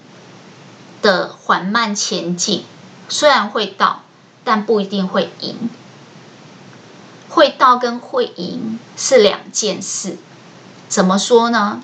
[1.02, 2.66] 的缓慢前进。
[3.10, 4.04] 虽然会到，
[4.44, 5.70] 但不一定会赢。
[7.28, 10.18] 会到跟会赢是两件事。
[10.88, 11.82] 怎么说呢？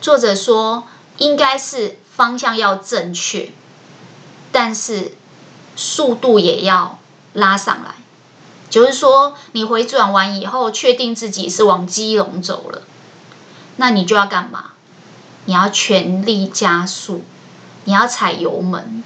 [0.00, 0.84] 作者说，
[1.18, 3.50] 应该是方向要正确，
[4.50, 5.14] 但是
[5.76, 6.98] 速度也要
[7.32, 7.94] 拉上来。
[8.70, 12.82] 就是说，你回转完以后，确定自己是往基隆走了，
[13.76, 14.72] 那你就要干嘛？
[15.44, 17.22] 你要全力加速，
[17.84, 19.04] 你要踩油门。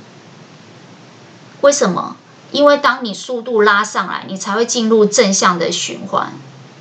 [1.63, 2.17] 为什么？
[2.53, 6.33] 因为当你速度拉上来，你才会进入正向的循环，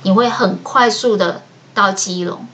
[0.02, 1.42] 你会很快速的
[1.74, 2.46] 到基隆。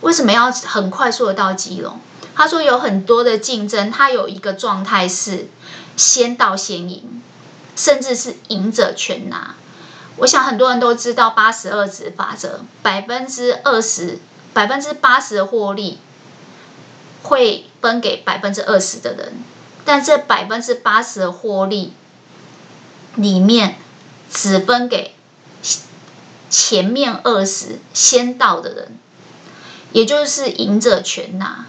[0.00, 1.98] 为什么要很快速的到基隆？
[2.34, 5.48] 他说有很多的竞争，他有一个状态是
[5.96, 7.22] 先到先赢，
[7.76, 9.54] 甚至是赢者全拿。
[10.16, 14.18] 我想很多人都知道八十二十法则，百分之二十、
[14.52, 15.98] 百分之八十的获利
[17.22, 19.32] 会分给百分之二十的人。
[19.84, 21.94] 但这百分之八十的获利
[23.16, 23.76] 里面，
[24.30, 25.14] 只分给
[26.50, 28.98] 前面二十先到的人，
[29.92, 31.66] 也就是赢者全拿。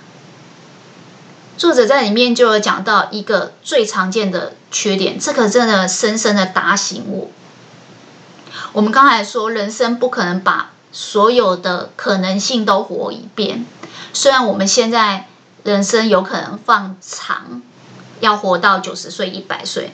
[1.58, 7.30] 作者在里面就有讲到一个最常见的缺点，这可真的深深的打醒我。
[8.74, 13.66] 我们刚才说，人生不可能把所有的可能性都活一遍，
[14.14, 15.28] 虽然我们现在
[15.64, 17.62] 人生有可能放长。
[18.22, 19.94] 要活到九十岁、一百岁。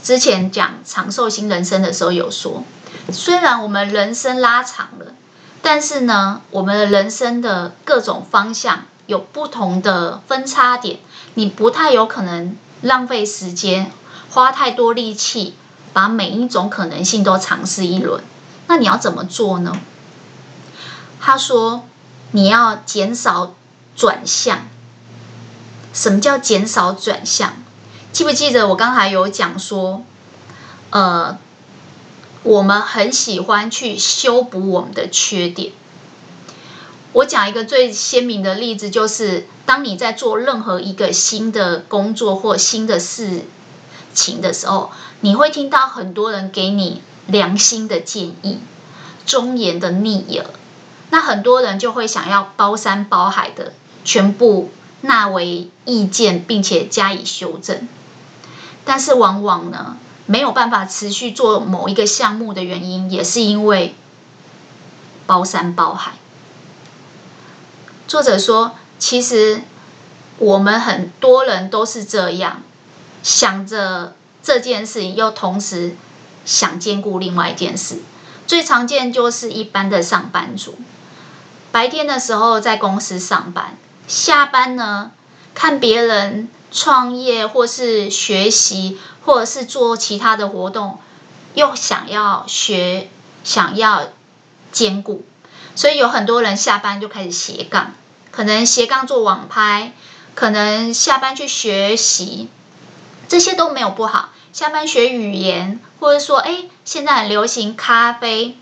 [0.00, 2.62] 之前讲长寿型人生的时候有说，
[3.10, 5.06] 虽然我们人生拉长了，
[5.60, 10.98] 但是呢，我们的人生的各种方向有不同的分叉点，
[11.34, 13.92] 你不太有可能浪费时间，
[14.30, 15.54] 花太多力气，
[15.92, 18.22] 把每一种可能性都尝试一轮。
[18.66, 19.72] 那你要怎么做呢？
[21.20, 21.84] 他说，
[22.32, 23.54] 你要减少
[23.94, 24.68] 转向。
[25.92, 27.52] 什么叫减少转向？
[28.10, 30.02] 记不记得我刚才有讲说，
[30.90, 31.38] 呃，
[32.42, 35.72] 我们很喜欢去修补我们的缺点。
[37.14, 43.42] 我讲一个最鲜明的例子，就是当你在做任何一个新的工作或新的事
[44.12, 48.58] 情的时候，你会听到很多人给你良心的建议、
[49.24, 50.46] 忠言的逆耳，
[51.10, 53.72] 那很多人就会想要包山包海的
[54.04, 54.72] 全部
[55.02, 57.88] 纳为意见，并且加以修正。
[58.84, 59.96] 但是往往呢，
[60.26, 63.94] 没有办法持续做某一个项目的原因，也是因为
[65.26, 66.14] 包山包海。
[68.06, 69.62] 作者说，其实
[70.38, 72.62] 我们很多人都是这样，
[73.22, 75.96] 想着这件事情，又同时
[76.44, 78.00] 想兼顾另外一件事。
[78.46, 80.76] 最常见就是一般的上班族，
[81.72, 83.76] 白天的时候在公司上班，
[84.06, 85.12] 下班呢，
[85.54, 86.48] 看别人。
[86.76, 90.98] 创业，或是学习，或者是做其他的活动，
[91.54, 93.08] 又想要学，
[93.44, 94.08] 想要
[94.72, 95.22] 兼顾，
[95.74, 97.92] 所以有很多人下班就开始斜杠，
[98.30, 99.92] 可能斜杠做网拍，
[100.34, 102.48] 可能下班去学习，
[103.28, 104.30] 这些都没有不好。
[104.52, 108.56] 下班学语言，或者说，哎，现在很流行咖啡，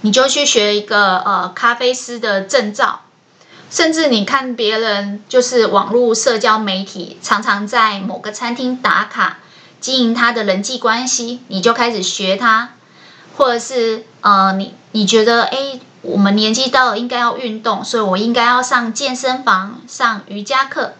[0.00, 3.02] 你就去学一个呃咖啡师的证照。
[3.70, 9.38] 甚至你看别人就是网络社交媒体，常常在某个餐厅打卡，
[9.80, 12.70] 经营他的人际关系，你就开始学他，
[13.36, 20.94] 或者是呃，你你觉得哎，我们年纪到了应该要运动，所以我应该要上健身房、上瑜伽课。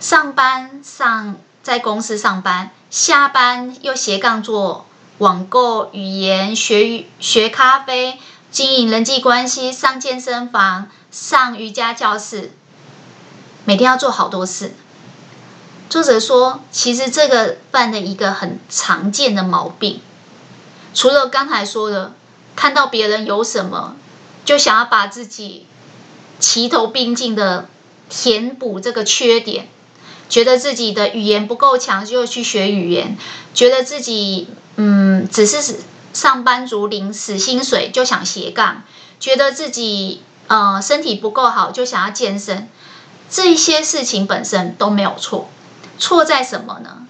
[0.00, 4.86] 上班上在公司上班，下班又斜杠做
[5.18, 8.18] 网购、语言学、学咖啡、
[8.50, 12.50] 经营人际关系、上健身房、上瑜伽教室，
[13.64, 14.74] 每天要做好多事。
[15.88, 20.00] 作者说，其实这个犯的一个很常见的毛病，
[20.94, 22.12] 除了刚才说的，
[22.54, 23.96] 看到别人有什么，
[24.44, 25.66] 就想要把自己
[26.38, 27.68] 齐头并进的
[28.08, 29.68] 填补这个缺点，
[30.28, 33.16] 觉得自己的语言不够强，就去学语言，
[33.54, 35.76] 觉得自己嗯只是
[36.12, 38.82] 上班族领死薪水就想斜杠，
[39.18, 42.68] 觉得自己呃身体不够好就想要健身，
[43.30, 45.48] 这些事情本身都没有错。
[45.98, 47.01] 错在什么呢？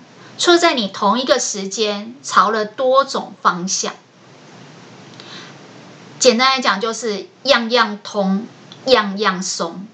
[0.43, 3.95] 错在你同一个时间朝了多种方向。
[6.19, 8.49] 简单来讲，就是样样通，
[8.87, 9.87] 样样松，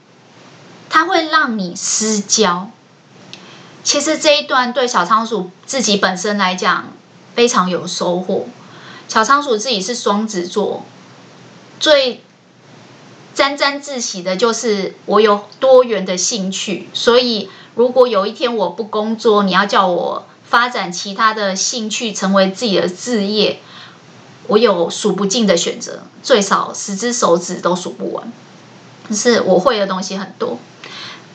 [0.89, 2.71] 它会让你失焦。
[3.85, 6.95] 其实这一段对小仓鼠自己本身来讲
[7.35, 8.47] 非常有收获。
[9.07, 10.87] 小仓鼠自己是双子座，
[11.79, 12.25] 最
[13.35, 17.51] 沾沾自喜的就是我有多元的兴趣，所以。
[17.75, 23.61] 如果有一天我不工作，你要叫我发展其他的兴趣，成为自己的志业，
[24.47, 28.33] 我有数不尽的选择，最少十只手指都数不完。
[29.07, 30.59] 可是我会的东西很多，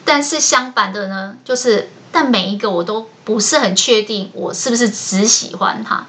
[0.06, 6.06] 但是相反的呢，就是但每一个我都不是很确定，我是不是只喜欢它，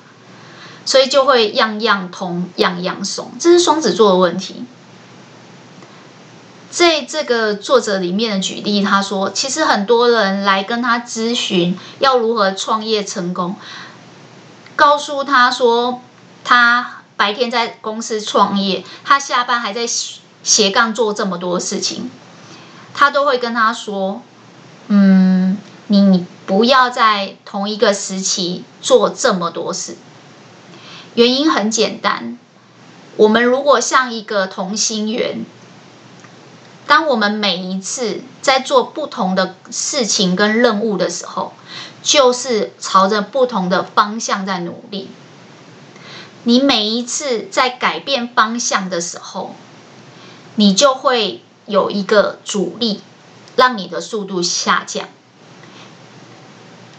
[0.85, 4.65] 所以就会样样通，样样松，这是双子座的问题。
[6.75, 13.55] 在这个作者里面的举例，他说，其实很多人来跟他咨询要如何创业成功，
[14.75, 16.01] 告诉他说，
[16.43, 19.87] 他白天在公司创业，他下班还在
[20.43, 22.11] 斜杠做这么多事情，
[22.93, 24.21] 他都会跟他说，
[24.89, 25.57] 嗯，
[25.87, 29.97] 你不要在同一个时期做这么多事，
[31.15, 32.37] 原因很简单，
[33.17, 35.45] 我们如果像一个同心圆。
[36.87, 41.55] 当我们每一次在做不同的事情跟任务的时候，
[42.03, 45.11] 就是朝着不同的方向在努力。
[46.43, 49.55] 你每一次在改变方向的时候，
[50.57, 53.01] 你就会有一个阻力，
[53.57, 55.09] 让你的速度下降。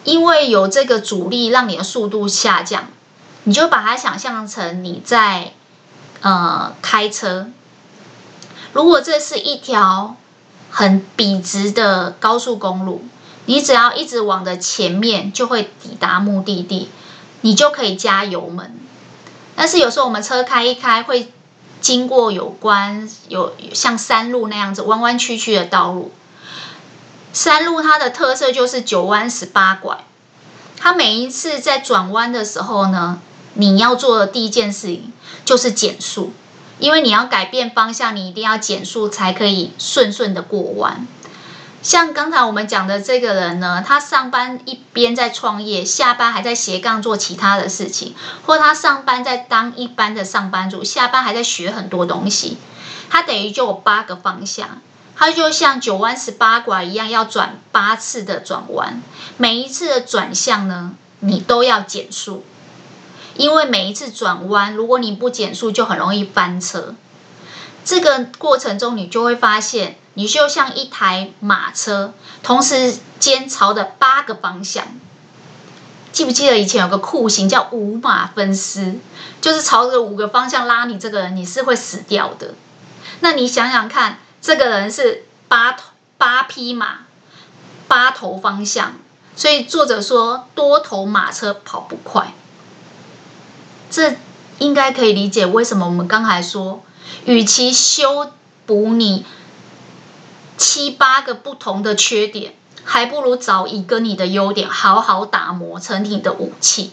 [0.04, 2.88] 因为有这个阻力让你的速度下降，
[3.44, 5.54] 你就把它想象成你在
[6.22, 7.50] 呃开车。
[8.76, 10.18] 如果这是一条
[10.70, 13.06] 很笔直的高速公路，
[13.46, 16.90] 你只要一直往的前面，就会抵达目的地，
[17.40, 18.76] 你就可以加油门。
[19.56, 21.32] 但是有时候我们车开一开，会
[21.80, 26.12] 经过有关有像山路那样子弯弯曲曲的道路。
[27.32, 30.04] 山路它的特色就是九弯十八拐，
[30.78, 33.22] 它每一次在转弯的时候呢，
[33.54, 35.14] 你要做的第一件事情
[35.46, 36.34] 就是减速。
[36.80, 41.08] 因为你要改变方向，你一定要减速才可以顺顺的过弯。
[41.82, 48.16] 像刚才我们讲的这个人呢，他上班一边在创业，下班还在斜杠做其他的事情，
[48.46, 52.58] 或他上班在当一般的上班族，下班还在学很多东西。
[53.10, 54.82] 他等于就有八个方向，
[55.16, 59.04] 他就像九弯十八拐一样，要转八次的转弯，
[59.38, 62.44] 每一次的转向呢，你都要减速。
[63.38, 66.96] 因为每一次转弯，如果你不减速，就很容易翻车。
[67.84, 74.88] 这个过程中，你就会发现，你就像一台马车，同时间朝着八个方向。
[76.12, 78.96] 记不记得以前有个酷刑叫五马分尸，
[79.42, 82.56] 就是朝着五个方向拉你这个人，你是会死掉的。
[83.20, 87.00] 那你想想看，这个人是八头八匹马，
[87.88, 88.94] 八头方向，
[89.36, 92.34] 所以作者说多头马车跑不快。
[93.90, 94.16] 这
[94.60, 96.84] 应该可以理解为什么我们刚才说，
[97.26, 98.32] 与其修
[98.66, 99.26] 补你
[100.58, 106.92] 七八个不同的缺点，还不如找一个你的优点，好好打磨成你的武器。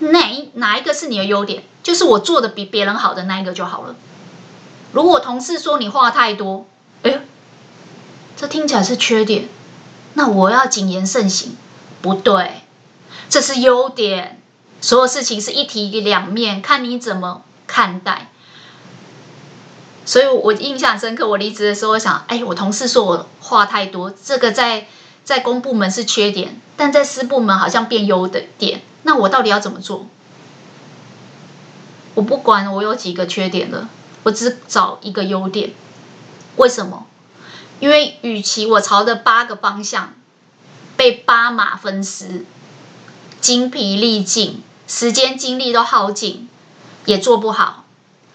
[0.00, 1.62] 哪哪一个是你的优点？
[1.82, 3.94] 就是我做的比别人好的那一个就好了。
[4.92, 6.66] 如果同事说你话太多，
[7.02, 7.20] 哎，
[8.36, 9.48] 这听起来是缺点，
[10.14, 11.56] 那我要谨言慎行。
[12.02, 12.62] 不对，
[13.28, 14.39] 这是优点。
[14.80, 18.30] 所有事情是一体两面，看你怎么看待。
[20.04, 21.28] 所以我印象深刻。
[21.28, 24.88] 我离职的时候，想，哎，我同事说我话太多，这个在
[25.22, 30.06] 在公部门是缺点，但在私部门好像变优的点，那我到底要怎么做？
[32.14, 33.88] 我不管我有几个缺点了，
[34.24, 35.72] 我只找一个优点。
[36.56, 37.06] 为什么？
[37.78, 40.14] 因为与其我朝着八个方向
[40.96, 42.44] 被八马分尸，
[43.40, 44.62] 精疲力尽，
[44.92, 46.48] 时间精力都耗尽，
[47.04, 47.84] 也做不好，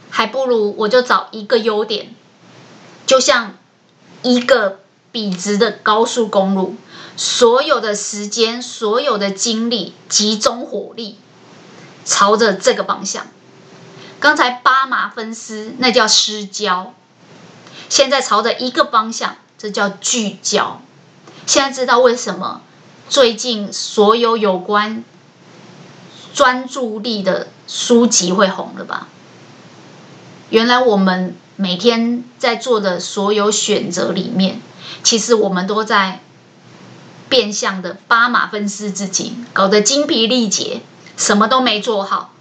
[0.09, 2.15] 还不如我就找一个优点，
[3.05, 3.57] 就像
[4.21, 4.79] 一个
[5.11, 6.77] 笔直的高速公路，
[7.17, 11.17] 所有的时间、所有的精力集中火力，
[12.05, 13.27] 朝着这个方向。
[14.21, 16.93] 刚才八马分尸，那叫失焦。
[17.89, 20.81] 现在朝着一个方向，这叫聚焦。
[21.45, 22.61] 现在知道为什么
[23.09, 25.03] 最近所有有关
[26.35, 29.07] 专注力的书籍会红了吧？
[30.49, 34.61] 原来我们每天在做的所有选择里面，
[35.01, 36.19] 其实我们都在
[37.29, 40.81] 变相的八马分尸自己，搞得精疲力竭，
[41.15, 42.33] 什么都没做好。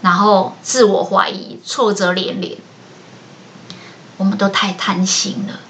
[0.00, 2.56] 然后自我怀疑，挫折连连。
[4.16, 5.60] 我们都太贪心了。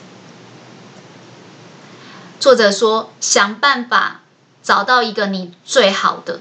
[2.38, 4.20] 作者说：“想办法
[4.62, 6.40] 找到一个你最好的、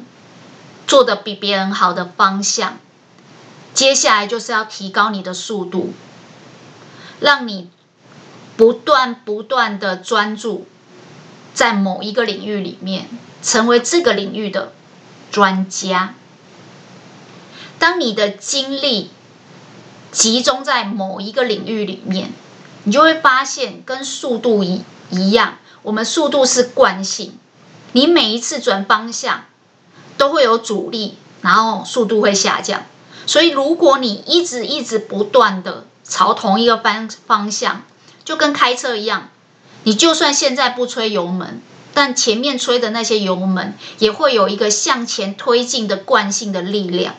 [0.87, 2.77] 做的比别人好的方向。
[3.73, 5.93] 接下来就是要提高你的速度，
[7.19, 7.69] 让你
[8.57, 10.67] 不断不断的专注
[11.53, 13.07] 在某一个领域里面，
[13.41, 14.73] 成为这个领域的
[15.31, 16.15] 专家。”
[17.79, 19.09] 当你的精力
[20.11, 22.31] 集中在某一个领域里面，
[22.83, 27.39] 你就会发现跟速度一一样，我们速度是惯性，
[27.93, 29.45] 你每一次转方向
[30.21, 32.83] 都会有阻力，然后速度会下降。
[33.25, 37.81] 所以，如果你一直一直不断的朝同一个方方向，
[38.23, 39.29] 就跟开车一样，
[39.81, 41.59] 你就算现在不吹油门，
[41.95, 47.15] 但前面吹的那些油门也会有一个向前推进的惯性的力量。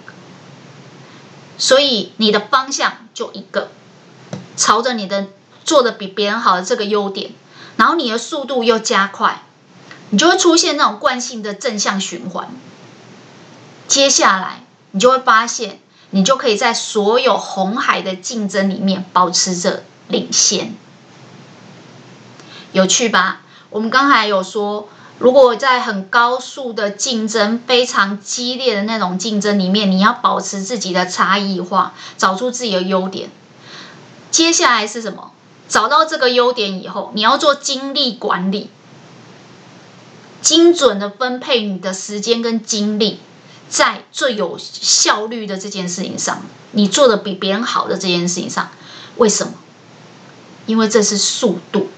[1.59, 3.73] 所以你的方向就一个，
[4.57, 5.27] 朝着你的
[5.65, 7.33] 做的比别人好的这个优点，
[7.75, 9.43] 然后你的速度又加快，
[10.11, 12.49] 你就会出现那种惯性的正向循环。
[13.89, 15.81] 接下来你就会发现，
[16.11, 20.75] 你就可以在所有红海的竞争里面保持着领先，
[22.73, 23.43] 有趣吧？
[23.71, 24.89] 我们刚才有说。
[25.19, 33.31] 如果在很高速的竞争、非常激烈的那种竞争里面，你要保持自己的差异化，找出自己的优点。
[34.33, 35.31] 接下来是什么？
[35.69, 38.71] 找到这个优点以后，你要做精力管理，
[40.41, 43.21] 精准的分配你的时间跟精力，
[43.73, 46.43] 在最有效率的这件事情上，
[46.73, 48.69] 你做的比别人好的这件事情上。
[49.17, 49.55] 为什么？
[50.67, 51.89] 因为这是速度。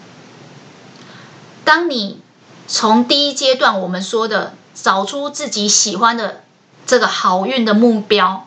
[1.64, 2.20] 当你
[2.68, 6.45] 从第一阶段我们说的找出自己喜欢的
[6.87, 8.47] 这个好运的目标，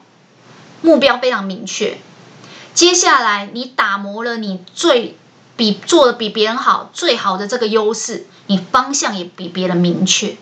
[0.81, 1.97] 目标非常明确。
[2.73, 5.17] 接下来你打磨了你最
[5.57, 10.37] 比做的比别人好最好的这个优势，你方向也比别人明确。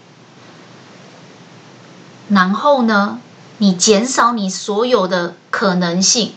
[2.29, 3.19] 然后呢，
[3.59, 6.33] 你减少你所有的可能性，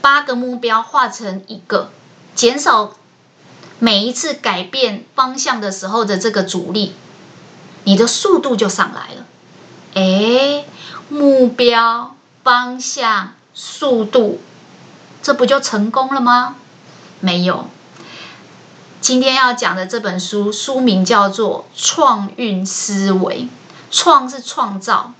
[0.00, 1.90] 八个目标化成一个，
[2.34, 2.92] 减少。
[3.78, 6.94] 每一次改变方向的时候的这个阻力，
[7.84, 9.26] 你的速度就上来了。
[9.92, 10.64] 诶，
[11.10, 14.40] 目标、方向、速度，
[15.22, 16.56] 这不就成功了吗？
[17.20, 17.66] 没有。
[19.02, 23.42] 今天要讲的这本书书名叫做《创运思维》，
[23.90, 25.12] 创是创造，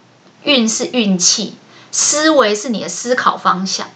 [0.47, 1.57] 运是运气，
[1.91, 3.89] 思维是你的思考方向。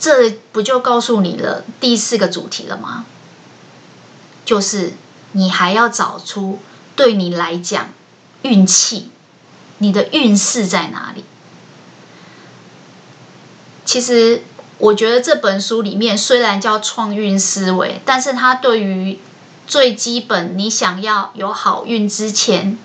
[0.00, 3.04] 这不就告诉你了第四个主题了吗？
[4.44, 4.92] 就是
[5.32, 6.60] 你还要找出
[6.94, 7.90] 对你来讲
[8.42, 9.10] 运气，
[9.78, 11.24] 你的运势在哪里？
[13.84, 14.44] 其实
[14.78, 19.18] 我觉得这本书里面虽然叫创运思维，但是它对于
[19.66, 22.78] 最基本你想要有好运之前，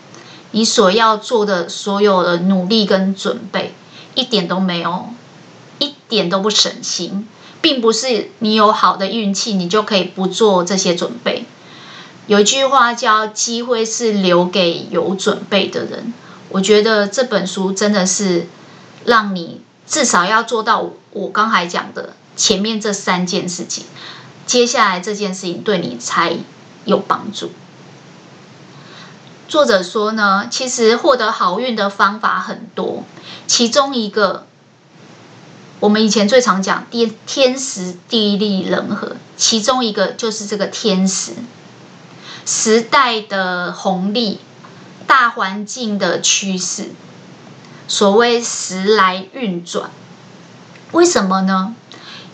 [0.54, 3.76] 你所要做的所有的努力跟准备，
[4.16, 5.10] 一点都没有。
[5.80, 7.28] 一点都不省心，
[7.60, 11.45] 并不是你有好的运气，你就可以不做这些准备。
[12.28, 16.14] 有一句话叫“机会是留给有准备的人”，
[16.49, 18.47] 我觉得这本书真的是
[19.04, 23.84] 让你至少要做到我刚才讲的前面这三件事情，
[24.45, 26.38] 接下来这件事情对你才
[26.86, 27.51] 有帮助。
[29.48, 33.04] 作者说呢，其实获得好运的方法很多，
[33.48, 34.46] 其中一个。
[35.80, 41.34] 我们以前最常讲天天时地利人和，其中一个就是这个天时。
[42.46, 44.39] 时代的红利、
[45.06, 46.91] 大环境的趋势。
[47.86, 49.91] 所谓时来运转，
[50.94, 51.76] 为什么呢？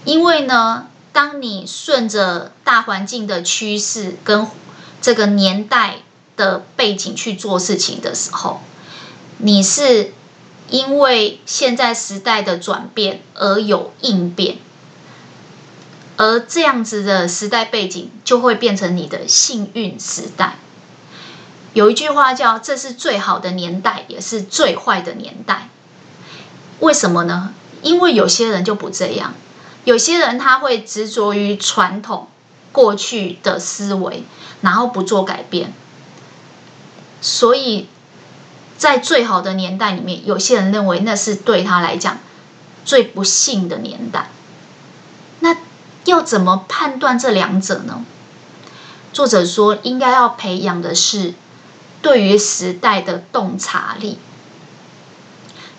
[0.05, 4.47] 因为呢，当你顺着大环境的趋势跟
[5.01, 5.97] 这个年代
[6.39, 8.61] 的背景去做事情的时候，
[9.39, 10.13] 你是
[10.69, 14.55] 因为现在时代的转变而有应变，
[16.15, 20.55] 而这样子的时代背景就会变成你的幸运时代。
[21.73, 25.67] 有一句话叫“这是最好的年代，也是最坏的年代”。
[26.79, 27.53] 为什么呢？
[27.81, 29.33] 因为有些人就不这样，
[29.83, 32.29] 有些人他会执着于传统
[32.71, 34.23] 过去的思维，
[34.61, 35.73] 然后不做改变。
[37.21, 37.87] 所以
[38.77, 42.19] 在最好的年代里面，有些人认为那是对他来讲
[42.85, 44.29] 最不幸的年代。
[45.39, 45.57] 那
[46.05, 48.05] 要怎么判断这两者呢？
[49.13, 51.33] 作者说，应该要培养的是。
[52.01, 54.19] 对于时代的洞察力，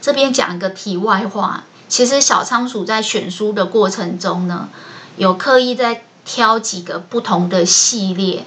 [0.03, 1.65] 这边讲一个题外话。
[1.89, 4.69] 其实小仓鼠在选书的过程中呢，
[5.17, 8.45] 有刻意在挑几个不同的系列，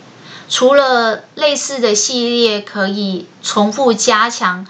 [0.54, 4.68] 除了类似的系列可以重复加强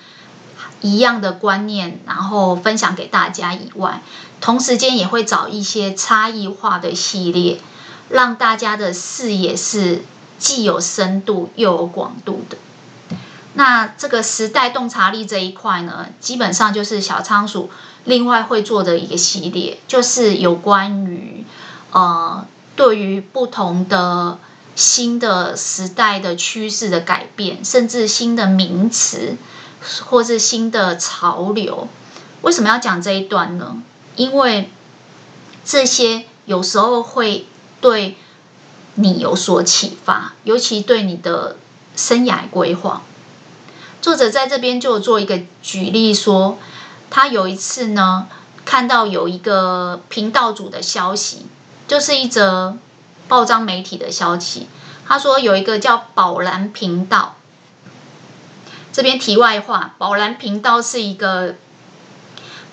[0.80, 4.02] 一样的观念，然后分享给大家以外，
[4.40, 7.60] 同时间也会找一些差异化的系列，
[8.08, 10.06] 让大家的视野是
[10.40, 12.58] 既有深度又有广度的。
[13.56, 17.70] 那这个时代洞察力这一块呢，基本上就是小仓鼠
[18.06, 21.46] 另外会做的一个系列，就是有关于
[21.92, 22.46] 呃，
[22.78, 24.40] 对于不同的
[24.76, 29.36] 新的时代的趋势的改变，甚至新的名词
[30.06, 31.88] 或是新的潮流，
[32.42, 33.84] 为什么要讲这一段呢？
[34.16, 34.72] 因为
[35.64, 37.46] 这些有时候会
[37.82, 38.16] 对
[38.96, 41.58] 你有所启发，尤其对你的
[41.96, 43.04] 生涯规划。
[44.02, 46.58] 作者在这边就做一个举例说，
[47.10, 48.28] 他有一次呢，
[48.66, 51.46] 看到有一个频道主的消息，
[51.88, 52.78] 就是一则
[53.28, 54.68] 报章媒体的消息。
[55.08, 57.36] 他说有一个叫宝蓝频道，
[58.92, 61.56] 这边题外话，宝蓝频道是一个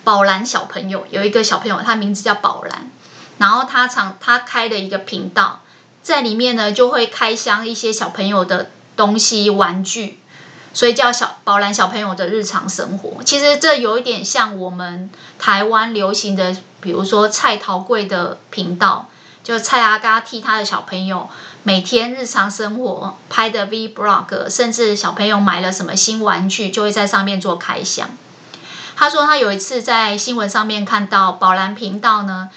[0.03, 2.89] 宝蓝小朋友，有一个小朋友，他名字叫宝蓝，
[3.37, 5.61] 然后他常他开的一个频道，
[6.01, 10.19] 在里面呢就会开箱一些小朋友的东西玩具。
[10.73, 19.09] 所以叫小宝蓝小朋友的日常生活，其实这有一点像我们台湾流行的，比如说蔡桃贵的频道，
[19.43, 21.29] 就蔡阿嘎替他的小朋友
[21.63, 28.09] 每天日常生活拍的 V blog，甚至小朋友买了什么新玩具，就会在上面做开箱。
[28.95, 32.49] 他说他有一次在新闻上面看到宝蓝频道呢，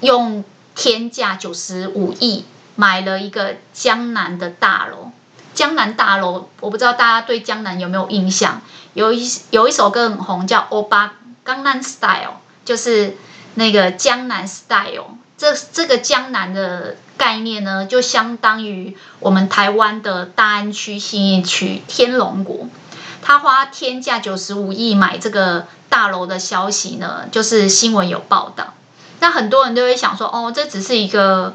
[0.00, 5.12] 用天价九十五亿买了一个江南的大楼。
[5.54, 8.60] 江南大楼，我不知道大家对江南有没有印象？
[8.94, 11.14] 有一有一首歌很红，叫《欧巴
[11.44, 12.08] 江南 Style》，
[12.64, 13.16] 就是
[13.54, 15.18] 那个江南 Style。
[15.44, 22.66] 这这个江南的概念呢，就相当于我们台湾的大安区、信义区、天龙国。
[23.20, 28.72] 他花天价九十五亿买这个大楼的消息呢，就是新闻有报道。
[29.20, 31.54] 那很多人都会想说，哦，这只是一个。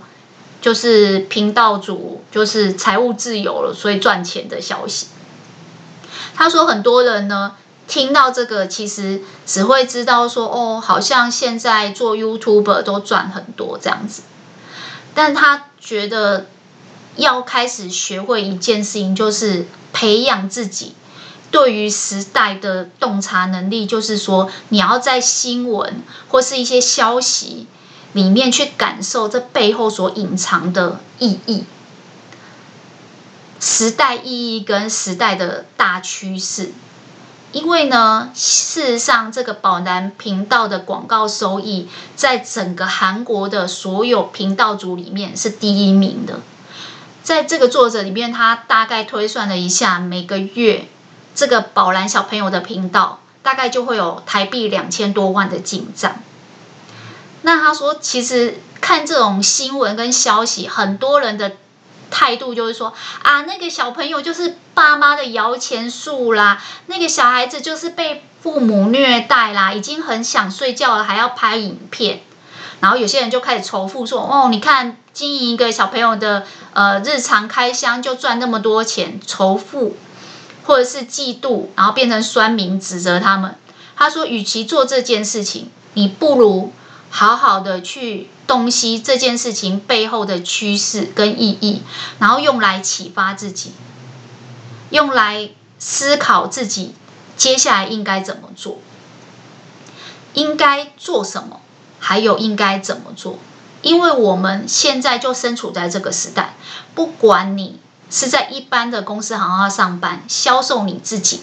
[0.61, 5.07] 就是频道主就是财务自由了，所以赚钱的消息。
[6.35, 7.53] 他说很多人呢
[7.89, 14.21] 听到这个，其实只会知道说哦，好像现在做 YouTuber 都赚很多这样子。
[15.13, 16.45] 但他觉得
[17.17, 20.95] 要开始学会一件事情，就是培养自己
[21.51, 27.67] 对于时代的洞察能力，就是说你要在新闻或是一些消息。
[28.11, 31.63] 里面去感受这背后所隐藏的意义、
[33.59, 36.71] 时代意义跟时代的大趋势。
[37.51, 46.41] 因为呢，事实上这个宝蓝频道的广告收益，在整个韩国的所有频道组里面是第一名的。
[47.23, 50.87] 在这个作者里面，他大概推算了一下，每个月
[51.33, 56.17] 这个宝蓝小朋友的频道大概就会有台币两千多万的进账。
[57.41, 61.53] 那他说，其实看这种新闻跟消息，很多人的
[62.09, 62.93] 态度就是说
[63.23, 72.21] 啊，那个小朋友就是爸妈的摇钱树啦，那个小孩子就是被父母虐待啦，已经很想睡觉了，还要拍影片。
[72.79, 79.97] 然后有些人就开始仇富说，哦，你看经营一个小朋友的呃日常开箱就赚那么多钱，仇富
[80.63, 83.55] 或者是嫉妒，然后变成酸民指责他们。
[83.97, 86.71] 他说，与其做这件事情，你不如。
[87.09, 91.81] 好好的去洞悉这件事情背后的趋势跟意义，
[92.19, 93.73] 然后用来启发自己，
[94.89, 96.93] 用来思考自己
[97.35, 98.79] 接下来应该怎么做，
[100.33, 101.61] 应该做什么，
[101.99, 103.39] 还有应该怎么做。
[103.81, 106.55] 因为我们现在就身处在这个时代，
[106.93, 107.79] 不管你
[108.09, 111.41] 是在一般的公司行号上班，销售你自己，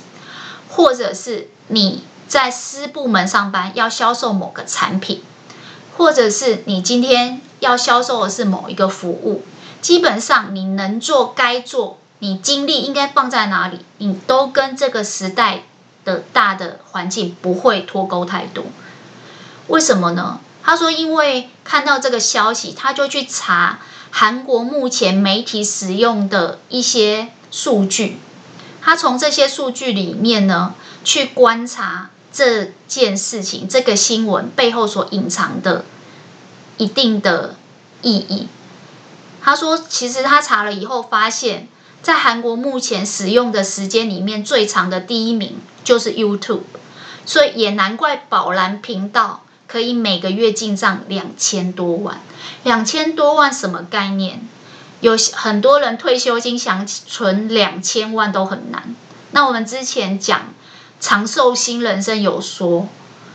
[0.68, 5.22] 或者是你在私部门上班要销售某个产品，
[5.96, 9.42] 或者是你今天要销售的是某一个服务，
[9.80, 15.62] 基本上你能做该做，你精力应该放在哪里，你都跟这个时代
[16.04, 18.64] 的大的环境不会脱钩太多。
[19.68, 20.40] 为什么呢？
[20.62, 23.78] 他说：“因为看到这个消息，他就去查
[24.10, 28.18] 韩国目前媒体使用的一些数据。
[28.82, 30.74] 他从这些数据里面呢，
[31.04, 35.86] 去观察这件事情、这个新闻背后所隐藏的
[36.76, 37.54] 一定的
[38.02, 38.48] 意义。
[39.40, 41.68] 他说，其实他查了以后，发现，
[42.02, 46.64] 在韩国目前使用的时间里面最长的第一名就是 YouTube，
[47.24, 52.20] 所以也难怪宝蓝频道。”可以每个月进账两千多万，
[52.62, 54.48] 两千多万什么概念？
[55.00, 58.94] 有很多人退休金想存两千万都很难。
[59.32, 60.54] 那我们之前讲
[60.98, 62.88] 长寿星人生有说，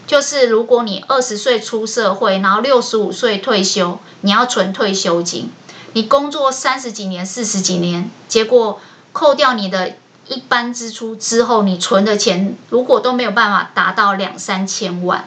[0.07, 5.51] 就是如果你二十岁出社会，然后六十五岁退休，你要存退休金，
[5.93, 8.82] 你工作三十几年、四十几年，结果
[9.14, 9.95] 扣掉你的
[10.28, 15.26] 一般支出之后，你存的钱如果都没有办法达到两三千万。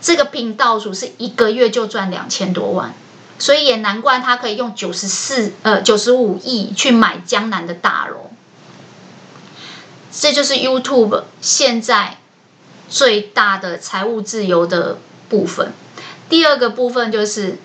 [0.00, 2.94] 这个频道主是一个月就赚两千多万，
[3.38, 8.25] 所以也难怪他可以用九十四呃九十五亿去买江南的大楼。
[10.18, 12.16] 这就是 YouTube 现在
[12.88, 14.96] 最大的财务自由的
[15.28, 15.74] 部分。
[16.30, 17.58] 第二个部分就是，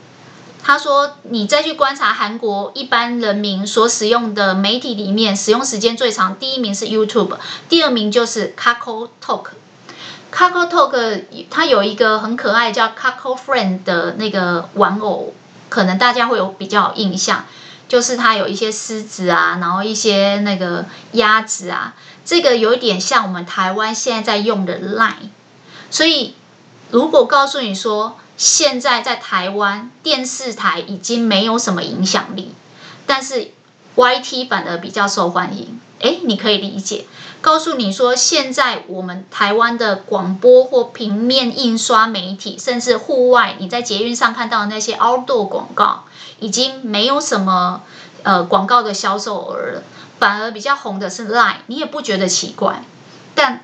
[0.61, 7.37] 他说你再去观察韩国一般人民所使用的媒体里面，使用时间最长，第一名是 YouTube，
[7.69, 9.45] 第二名就是 Kakao Talk。
[10.33, 15.33] Kakao Talk 它有一个很可爱叫 Kakao Friend 的那个玩偶，
[15.69, 17.45] 可能大家会有比较有印象，
[17.87, 21.95] 就是它有一些狮子啊，然后一些那个鸭子啊，
[22.25, 25.29] 这个有一点像我们台湾现在在用的 Line。
[25.89, 26.35] 所以
[26.89, 32.53] 如果告诉你说，现在在台湾电视台已经没有什么影响力，
[33.05, 33.51] 但是
[33.95, 35.79] YT 反而比较受欢迎。
[35.99, 37.05] 哎，你可以理解。
[37.41, 46.05] 告诉你说，现在我们台湾的广播或平面印刷媒体，甚至户外，你在捷运上看到的那些 outdoor 广告，
[46.39, 47.81] 已经没有什么
[48.23, 49.83] 呃广告的销售额了，
[50.21, 52.83] 反而比较红的是 lie 你也不觉得奇怪。
[53.33, 53.63] 但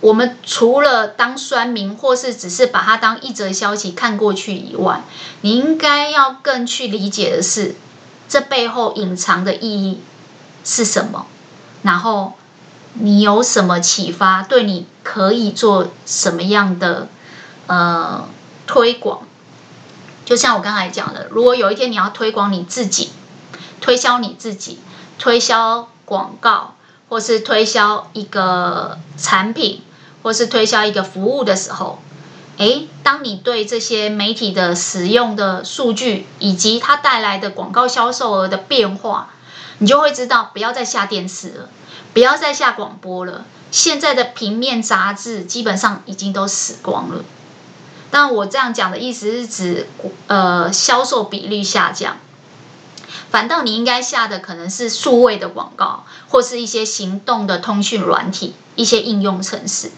[0.00, 5.04] 我们除了当酸民，或是只是把它当一则消息看过去以外，
[5.42, 7.76] 你应该要更去理解的是，
[8.28, 10.00] 这背后隐藏的意义
[10.64, 11.26] 是什么。
[11.82, 12.32] 然后
[12.94, 14.42] 你有什么启发？
[14.42, 17.06] 对你可以做什么样的
[17.68, 18.28] 呃
[18.66, 19.20] 推广？
[20.24, 23.12] 就像我刚才讲的，如果有一天你要推广你自己，
[23.80, 24.80] 推销你自己，
[25.22, 26.74] 推销广告，
[27.08, 29.80] 或是推销一个产品，
[30.20, 32.02] 或是推销一个服务的时候，
[32.56, 39.28] 诶，当你对这些媒体的使用的数据以及它带来的广告销售额的变化。
[39.78, 41.68] 你就会知道，不要再下电视了，
[42.12, 43.44] 不要再下广播了。
[43.70, 47.24] 现在的平面杂志基本上已经都死光了。
[48.10, 49.88] 但我这样讲的意思是指，
[50.26, 52.16] 呃，销售比率下降。
[53.30, 59.90] 反倒你应该下的可能是数位的广告，或是一些行动的通讯软体，一些应用程式，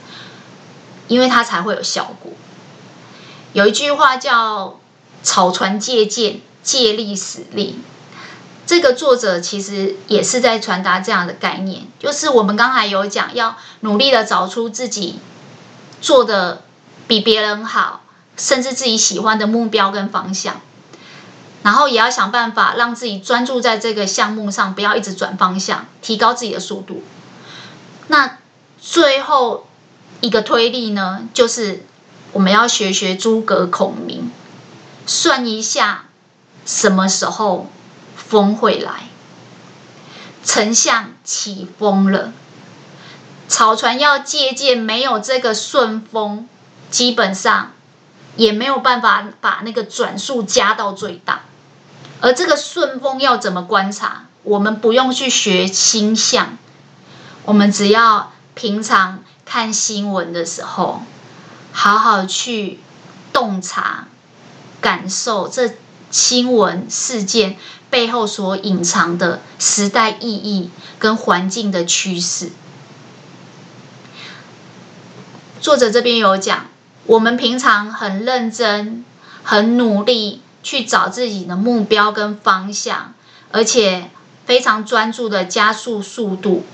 [1.08, 2.32] 因为它才会有效果。
[3.52, 4.80] 有一句话叫
[5.22, 7.78] “草船借箭，借力使力”。
[8.66, 15.18] 这个作者其实也是在传达这样的概念，就是我们刚才有讲，要努力的找出自己
[16.00, 16.62] 做的
[17.06, 18.00] 比别人好，
[18.38, 20.62] 甚至自己喜欢的目标跟方向，
[21.64, 27.02] 然后也要想办法让自己专注在这个项目上，不要一直转方向，提高自己的速度。
[28.06, 28.38] 那
[28.80, 29.66] 最后
[30.20, 31.84] 一个推力呢，就是
[32.30, 34.30] 我们要学学诸葛孔明，
[35.06, 36.04] 算一下
[36.64, 37.68] 什么时候。
[38.16, 39.08] 风会来，
[40.42, 42.32] 丞相起风了，
[43.48, 46.48] 草船要借箭，没有这个顺风，
[46.90, 47.72] 基本上
[48.36, 51.42] 也没有办法把那个转速加到最大。
[52.24, 54.24] 而这个顺风要怎么观察？
[54.44, 56.56] 我们不用去学星象，
[57.44, 61.02] 我们只要平常看新闻的时候，
[61.70, 62.80] 好好去
[63.34, 64.08] 洞察
[64.80, 65.74] 感受这
[66.10, 67.58] 新闻事件
[67.90, 72.52] 背后所隐藏的时代意义跟环境的趋势。
[75.60, 76.68] 作者这边有讲，
[77.04, 79.04] 我们平常很认真、
[79.42, 83.14] 很努力去找自己的目标跟方向，
[83.52, 84.10] 而且
[84.44, 86.64] 非常专注的加速速度，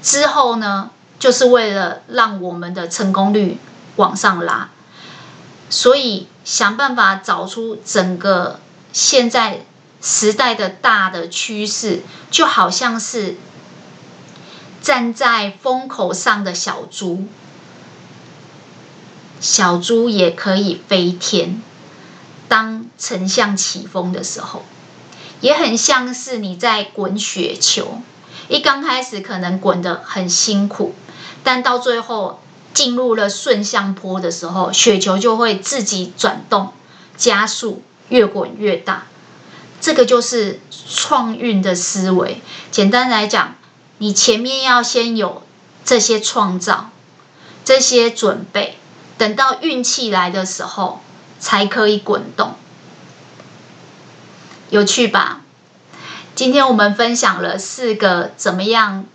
[0.00, 3.58] 之后呢，就是为了让我们的成功率
[3.96, 4.68] 往上拉。
[5.68, 8.60] 所以想办法找出整个
[8.92, 9.62] 现在。
[9.98, 13.34] 时代的大的趋势，就好像是
[14.80, 17.26] 站在风口上的小猪，
[19.40, 21.60] 小猪也可以飞天。
[22.48, 24.64] 当丞相起风的时候，
[25.40, 28.00] 也很像是你在滚雪球。
[28.48, 30.94] 一刚开始可能滚得很辛苦，
[31.42, 32.40] 但到最后
[32.72, 36.72] 进入了顺向坡的时候，雪球就会自己转动，
[37.16, 39.06] 加速，越滚越大。
[39.80, 42.40] 这个就是创运的思维。
[42.70, 43.56] 简单来讲，
[43.98, 45.42] 你前面要先有
[45.84, 46.90] 这些创造、
[47.64, 48.78] 这些准备，
[49.18, 51.00] 等到运气来的时候，
[51.38, 52.54] 才可以滚动。
[54.70, 55.42] 有趣吧？
[56.34, 59.06] 今天我们分享了四个怎么样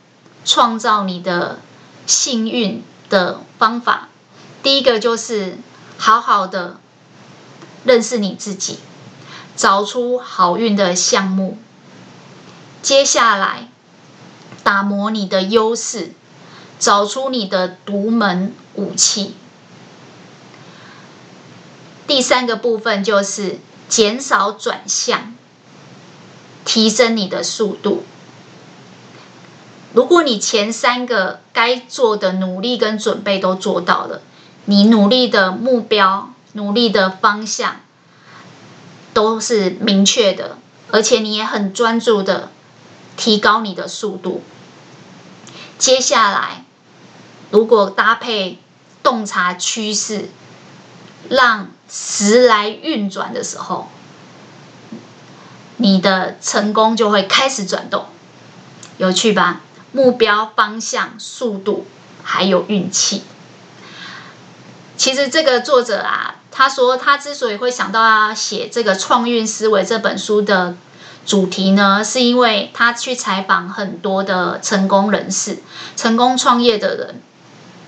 [0.45, 1.59] 创造你的
[2.07, 4.09] 幸运的方法。
[4.63, 5.57] 第一个就是
[5.97, 6.79] 好好的
[7.83, 8.79] 认识你自己。
[9.57, 11.57] 找出好运的项目，
[12.81, 13.67] 接下来
[14.63, 16.13] 打磨你的优势，
[16.79, 19.35] 找出你的独门武器。
[22.11, 23.57] 第三个部分就是
[23.87, 25.33] 减少转向，
[26.65, 28.03] 提升你的速度。
[29.93, 34.21] 如果你前三个该做的努力跟准备都做到了，
[34.65, 37.77] 你努力的目标、努力的方向。
[39.13, 40.57] 都是明确的，
[40.89, 42.49] 而且你也很专注的
[43.15, 44.43] 提高你的速度。
[45.77, 46.65] 接下来，
[47.51, 48.59] 如果搭配
[49.01, 50.29] 洞察趋势，
[51.29, 53.89] 让时来运转的时候，
[55.77, 58.05] 你的成功就会开始转动。
[58.97, 59.61] 有趣吧？
[59.91, 61.85] 目标、方向、速度，
[62.23, 63.23] 还有运气。
[64.95, 66.35] 其实这个作者啊。
[66.53, 70.75] 他说，他之所以会想到要写这个《创运思维》这本书的
[71.25, 75.59] 主题呢，是因为他去采访很多的成功人士、
[75.95, 77.21] 成功创业的人。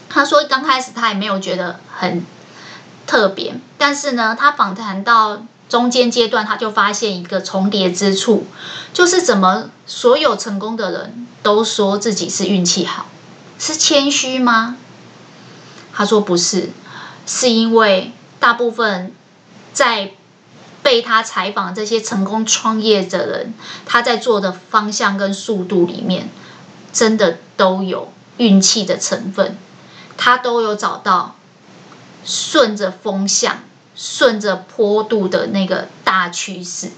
[0.09, 2.25] 他说，刚开始他也没有觉得很
[3.05, 8.45] 特别，但是呢，他访谈到中间阶段，他就发现一个重叠之处，
[8.93, 13.07] 就是怎么所有成功的人都说自己是运气好，
[13.59, 14.77] 是谦虚吗？
[15.93, 16.69] 他说不是，
[17.25, 18.11] 是因为。
[18.39, 19.13] 大部分
[19.71, 20.11] 在
[20.81, 23.53] 被他采访这些成功创业者人，
[23.85, 26.29] 他在做的方向跟速度里面，
[26.91, 29.57] 真的都有运气的成分。
[30.17, 31.37] 他都有找到
[32.25, 33.63] 顺着风向、
[33.95, 36.91] 顺着坡度的那个大趋势。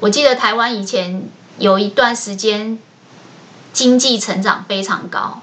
[0.00, 1.28] 我记得台湾以前
[1.58, 2.78] 有一段时间
[3.72, 5.42] 经济成长非常高，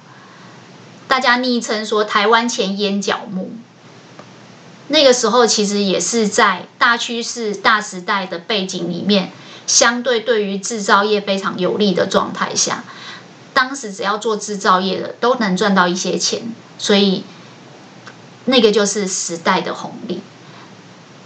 [1.08, 3.52] 大家昵称说台湾前烟角木。
[4.90, 9.32] 那个时候其实也是在大趋势、大时代的背景里面，
[9.66, 12.84] 相对对于制造业非常有利的状态下，
[13.54, 17.24] 当时只要做制造业的都能赚到一些钱，所以
[18.46, 20.22] 那个就是时代的红利。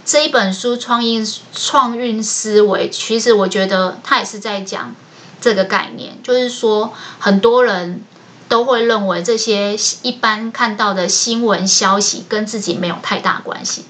[0.04, 4.94] 这一本书《创运创运思维》，其实我觉得他也是在讲
[5.40, 8.02] 这个概念，就是说很多人。
[8.48, 13.84] 都会认为这些一般看到的新闻消息跟自己没有太大关系，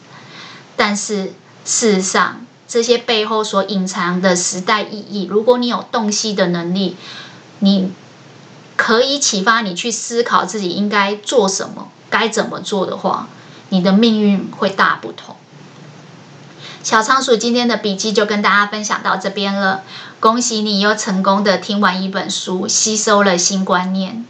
[0.75, 1.33] 但是
[1.65, 6.97] 事实上，这些背后所隐藏的时代意义，如果你有洞悉的能力，
[7.61, 7.93] 你
[8.75, 13.29] 可以启发你去思考自己应该做什么，该怎么做的话，
[13.69, 15.37] 你的命运会大不同。
[16.83, 19.83] 小仓鼠今天的笔记就跟大家分享到这边了，
[20.21, 24.25] 恭喜你又成功的听完一本书，吸收了新观念。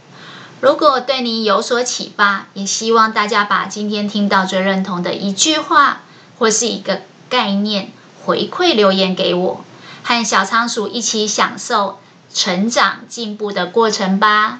[0.59, 6.01] 如果对你有所启发，也希望大家把今天听到最认同的一句话
[6.37, 7.91] 或是一个概念
[8.25, 9.63] 回馈留言给我，
[10.03, 11.99] 和小仓鼠一起享受
[12.33, 14.59] 成长进步的过程吧。